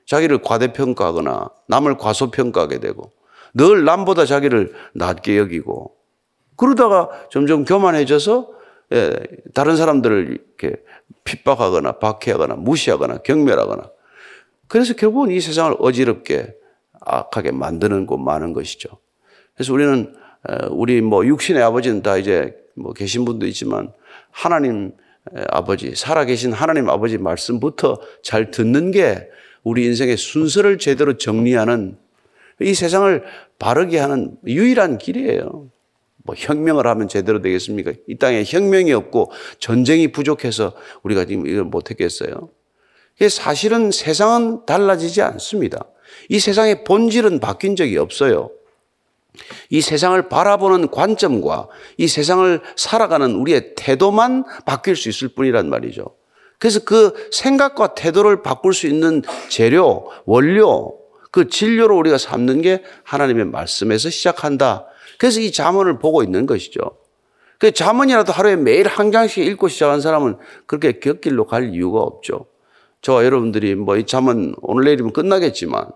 자기를 0.06 0.38
과대평가하거나 0.42 1.50
남을 1.68 1.96
과소평가하게 1.96 2.78
되고 2.78 3.10
늘 3.54 3.84
남보다 3.84 4.24
자기를 4.24 4.72
낮게 4.94 5.38
여기고 5.38 5.94
그러다가 6.56 7.08
점점 7.30 7.64
교만해져서 7.64 8.50
예, 8.92 9.12
다른 9.54 9.76
사람들을 9.76 10.40
이렇게 10.58 10.76
핍박하거나 11.24 11.92
박해하거나 11.92 12.54
무시하거나 12.56 13.18
경멸하거나 13.18 13.90
그래서 14.68 14.94
결국은 14.94 15.30
이 15.30 15.40
세상을 15.40 15.74
어지럽게 15.78 16.54
악하게 17.04 17.52
만드는 17.52 18.06
곳 18.06 18.18
많은 18.18 18.52
것이죠. 18.52 18.88
그래서 19.54 19.72
우리는 19.72 20.14
어, 20.48 20.68
우리 20.70 21.00
뭐 21.00 21.26
육신의 21.26 21.62
아버지는 21.62 22.02
다 22.02 22.16
이제 22.16 22.54
뭐 22.74 22.92
계신 22.92 23.24
분도 23.24 23.46
있지만 23.46 23.92
하나님 24.30 24.92
아버지 25.48 25.94
살아계신 25.94 26.52
하나님 26.52 26.90
아버지 26.90 27.18
말씀부터 27.18 27.98
잘 28.22 28.50
듣는 28.50 28.90
게 28.90 29.28
우리 29.62 29.86
인생의 29.86 30.16
순서를 30.16 30.78
제대로 30.78 31.16
정리하는 31.16 31.96
이 32.60 32.74
세상을 32.74 33.24
바르게 33.58 33.98
하는 33.98 34.36
유일한 34.46 34.98
길이에요. 34.98 35.70
뭐 36.24 36.34
혁명을 36.36 36.86
하면 36.86 37.08
제대로 37.08 37.40
되겠습니까? 37.40 37.92
이 38.06 38.16
땅에 38.16 38.44
혁명이 38.46 38.92
없고 38.92 39.30
전쟁이 39.58 40.12
부족해서 40.12 40.74
우리가 41.02 41.24
지금 41.24 41.46
이걸 41.46 41.64
못했겠어요. 41.64 42.50
사실은 43.28 43.90
세상은 43.90 44.64
달라지지 44.66 45.22
않습니다. 45.22 45.86
이 46.28 46.38
세상의 46.38 46.84
본질은 46.84 47.40
바뀐 47.40 47.76
적이 47.76 47.98
없어요. 47.98 48.50
이 49.68 49.80
세상을 49.80 50.28
바라보는 50.28 50.90
관점과 50.90 51.68
이 51.96 52.06
세상을 52.06 52.60
살아가는 52.76 53.34
우리의 53.34 53.74
태도만 53.76 54.44
바뀔 54.64 54.96
수 54.96 55.08
있을 55.08 55.28
뿐이란 55.28 55.68
말이죠. 55.68 56.04
그래서 56.58 56.80
그 56.84 57.12
생각과 57.32 57.94
태도를 57.94 58.42
바꿀 58.42 58.72
수 58.74 58.86
있는 58.86 59.22
재료, 59.48 60.10
원료, 60.24 60.96
그 61.30 61.48
진료로 61.48 61.98
우리가 61.98 62.16
삼는 62.16 62.62
게 62.62 62.82
하나님의 63.02 63.46
말씀에서 63.46 64.08
시작한다. 64.08 64.86
그래서 65.18 65.40
이 65.40 65.50
자문을 65.50 65.98
보고 65.98 66.22
있는 66.22 66.46
것이죠. 66.46 66.80
그 67.58 67.72
자문이라도 67.72 68.32
하루에 68.32 68.56
매일 68.56 68.86
한 68.86 69.10
장씩 69.10 69.44
읽고 69.46 69.68
시작한 69.68 70.00
사람은 70.00 70.36
그렇게 70.66 71.00
곁길로 71.00 71.46
갈 71.46 71.74
이유가 71.74 72.00
없죠. 72.00 72.46
저와 73.02 73.24
여러분들이 73.24 73.74
뭐 73.74 73.96
이 73.96 74.06
자문 74.06 74.54
오늘 74.62 74.84
내일이면 74.84 75.12
끝나겠지만 75.12 75.88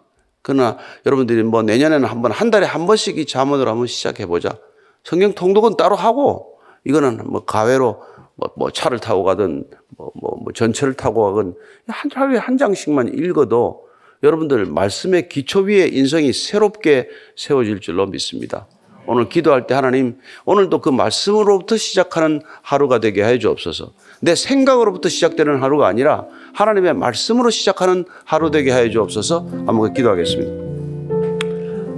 그러나 0.42 0.78
여러분들이 1.06 1.42
뭐 1.42 1.62
내년에는 1.62 2.08
한번 2.08 2.32
한 2.32 2.50
달에 2.50 2.66
한 2.66 2.86
번씩 2.86 3.18
이 3.18 3.26
자문으로 3.26 3.70
한번 3.70 3.86
시작해 3.86 4.26
보자. 4.26 4.56
성경 5.04 5.34
통독은 5.34 5.76
따로 5.76 5.96
하고 5.96 6.58
이거는 6.84 7.22
뭐 7.24 7.44
가외로 7.44 8.02
뭐, 8.34 8.50
뭐 8.56 8.70
차를 8.70 8.98
타고 8.98 9.24
가든 9.24 9.64
뭐, 9.96 10.12
뭐, 10.14 10.38
뭐 10.42 10.52
전철을 10.52 10.94
타고 10.94 11.32
가든 11.32 11.54
한 11.88 12.10
하루에 12.14 12.38
한 12.38 12.56
장씩만 12.56 13.14
읽어도 13.14 13.88
여러분들 14.22 14.66
말씀의 14.66 15.28
기초 15.28 15.60
위에 15.60 15.88
인성이 15.88 16.32
새롭게 16.32 17.08
세워질 17.36 17.80
줄로 17.80 18.06
믿습니다. 18.06 18.66
오늘 19.08 19.30
기도할 19.30 19.66
때 19.66 19.74
하나님 19.74 20.18
오늘도 20.44 20.80
그 20.80 20.90
말씀으로부터 20.90 21.78
시작하는 21.78 22.42
하루가 22.60 23.00
되게 23.00 23.24
해 23.24 23.38
주옵소서. 23.38 23.92
내 24.20 24.34
생각으로부터 24.34 25.08
시작되는 25.08 25.62
하루가 25.62 25.88
아니라 25.88 26.26
하나님의 26.52 26.92
말씀으로 26.92 27.48
시작하는 27.48 28.04
하루 28.26 28.50
되게 28.50 28.70
해 28.70 28.90
주옵소서. 28.90 29.46
한번 29.66 29.94
기도하겠습니다. 29.94 30.68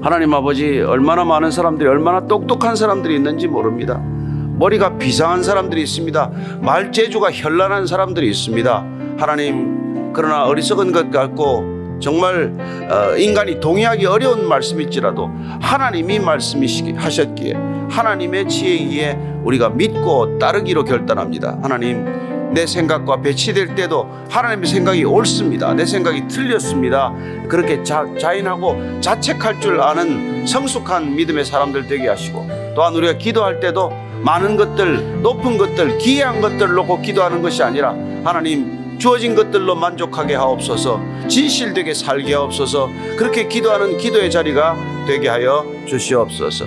하나님 0.03 0.33
아버지 0.33 0.81
얼마나 0.81 1.25
많은 1.25 1.51
사람들이 1.51 1.89
얼마나 1.89 2.29
똑똑한 2.29 2.77
사람들이 2.77 3.17
있는지 3.17 3.49
모릅니다. 3.49 3.99
머리가 3.99 4.97
비상한 4.97 5.43
사람들이 5.43 5.83
있습니다. 5.83 6.31
말재주가 6.63 7.33
현란한 7.33 7.89
사람들이 7.89 8.31
있습니다. 8.31 8.87
하나님 9.19 10.13
그러나 10.13 10.45
어리석은 10.47 10.93
것 10.93 11.11
같고 11.11 11.80
정말 12.01 12.53
어, 12.91 13.17
인간이 13.17 13.61
동의하기 13.61 14.07
어려운 14.07 14.49
말씀일지라도 14.49 15.31
하나님이 15.61 16.19
말씀하셨기에 16.19 17.55
하나님의 17.91 18.49
지혜에 18.49 18.73
의해 18.73 19.19
우리가 19.45 19.71
믿고 19.71 20.39
따르기로 20.39 20.85
결단합니다. 20.85 21.59
하나님 21.63 22.31
내 22.53 22.67
생각과 22.67 23.21
배치될 23.23 23.75
때도 23.75 24.09
하나님의 24.29 24.69
생각이 24.69 25.05
옳습니다. 25.05 25.73
내 25.75 25.87
생각이 25.87 26.27
틀렸습니다. 26.29 27.15
그렇게 27.49 27.83
자, 27.83 28.05
자인하고 28.19 29.01
자책할 29.01 29.61
줄 29.61 29.81
아는 29.81 30.47
성숙한 30.47 31.15
믿음의 31.15 31.45
사람들 31.45 31.87
되게 31.87 32.09
하시고 32.09 32.49
또한 32.75 32.95
우리가 32.95 33.19
기도할 33.19 33.61
때도 33.61 33.93
많은 34.23 34.57
것들, 34.57 35.23
높은 35.23 35.57
것들, 35.59 35.99
기이한 35.99 36.41
것들 36.41 36.73
놓고 36.75 37.01
기도하는 37.01 37.41
것이 37.41 37.63
아니라 37.63 37.91
하나님 38.25 38.80
주어진 39.01 39.35
것들로 39.35 39.75
만족하게 39.75 40.35
하옵소서 40.35 41.01
진실되게 41.27 41.95
살게 41.95 42.35
하옵소서 42.35 42.89
그렇게 43.17 43.49
기도하는 43.49 43.97
기도의 43.97 44.31
자리가 44.31 44.77
되게 45.07 45.29
하여 45.29 45.65
주시옵소서 45.87 46.67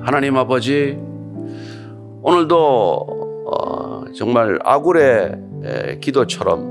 하나님 0.00 0.36
아버지 0.36 0.96
오늘도 2.22 2.56
어, 3.46 4.04
정말 4.14 4.60
아굴의 4.64 5.32
에, 5.64 5.98
기도처럼 5.98 6.70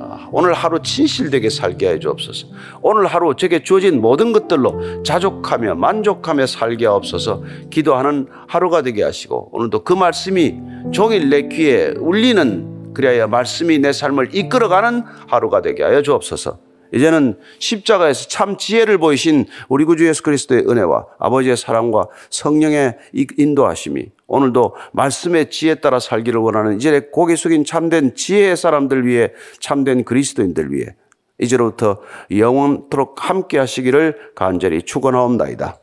아, 0.00 0.28
오늘 0.30 0.52
하루 0.52 0.80
진실되게 0.80 1.50
살게 1.50 1.88
해 1.90 1.98
주옵소서. 1.98 2.46
오늘 2.80 3.06
하루 3.06 3.34
제게 3.34 3.64
주어진 3.64 4.00
모든 4.00 4.32
것들로 4.32 5.02
자족하며 5.02 5.74
만족하며 5.74 6.46
살게 6.46 6.86
하옵소서. 6.86 7.42
기도하는 7.70 8.28
하루가 8.46 8.82
되게 8.82 9.02
하시고 9.02 9.50
오늘도 9.52 9.82
그 9.82 9.92
말씀이 9.92 10.54
종일 10.92 11.28
내 11.28 11.48
귀에 11.48 11.94
울리는 11.98 12.77
그리하여 12.98 13.28
말씀이 13.28 13.78
내 13.78 13.92
삶을 13.92 14.34
이끌어가는 14.34 15.04
하루가 15.28 15.62
되게 15.62 15.84
하여 15.84 16.02
주옵소서. 16.02 16.58
이제는 16.92 17.38
십자가에서 17.60 18.26
참 18.28 18.56
지혜를 18.56 18.98
보이신 18.98 19.46
우리 19.68 19.84
구주 19.84 20.08
예수 20.08 20.24
그리스도의 20.24 20.64
은혜와 20.68 21.06
아버지의 21.20 21.56
사랑과 21.56 22.08
성령의 22.30 22.96
인도하심이 23.12 24.06
오늘도 24.26 24.74
말씀의 24.92 25.50
지혜에 25.50 25.76
따라 25.76 26.00
살기를 26.00 26.40
원하는 26.40 26.76
이제 26.76 27.08
고개 27.12 27.36
숙인 27.36 27.64
참된 27.64 28.16
지혜의 28.16 28.56
사람들 28.56 29.06
위해 29.06 29.30
참된 29.60 30.02
그리스도인들 30.02 30.72
위해 30.72 30.96
이제로부터 31.38 31.98
영원토록 32.36 33.28
함께 33.30 33.58
하시기를 33.58 34.32
간절히 34.34 34.82
축원하옵나이다. 34.82 35.78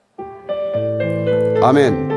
아멘. 1.62 2.15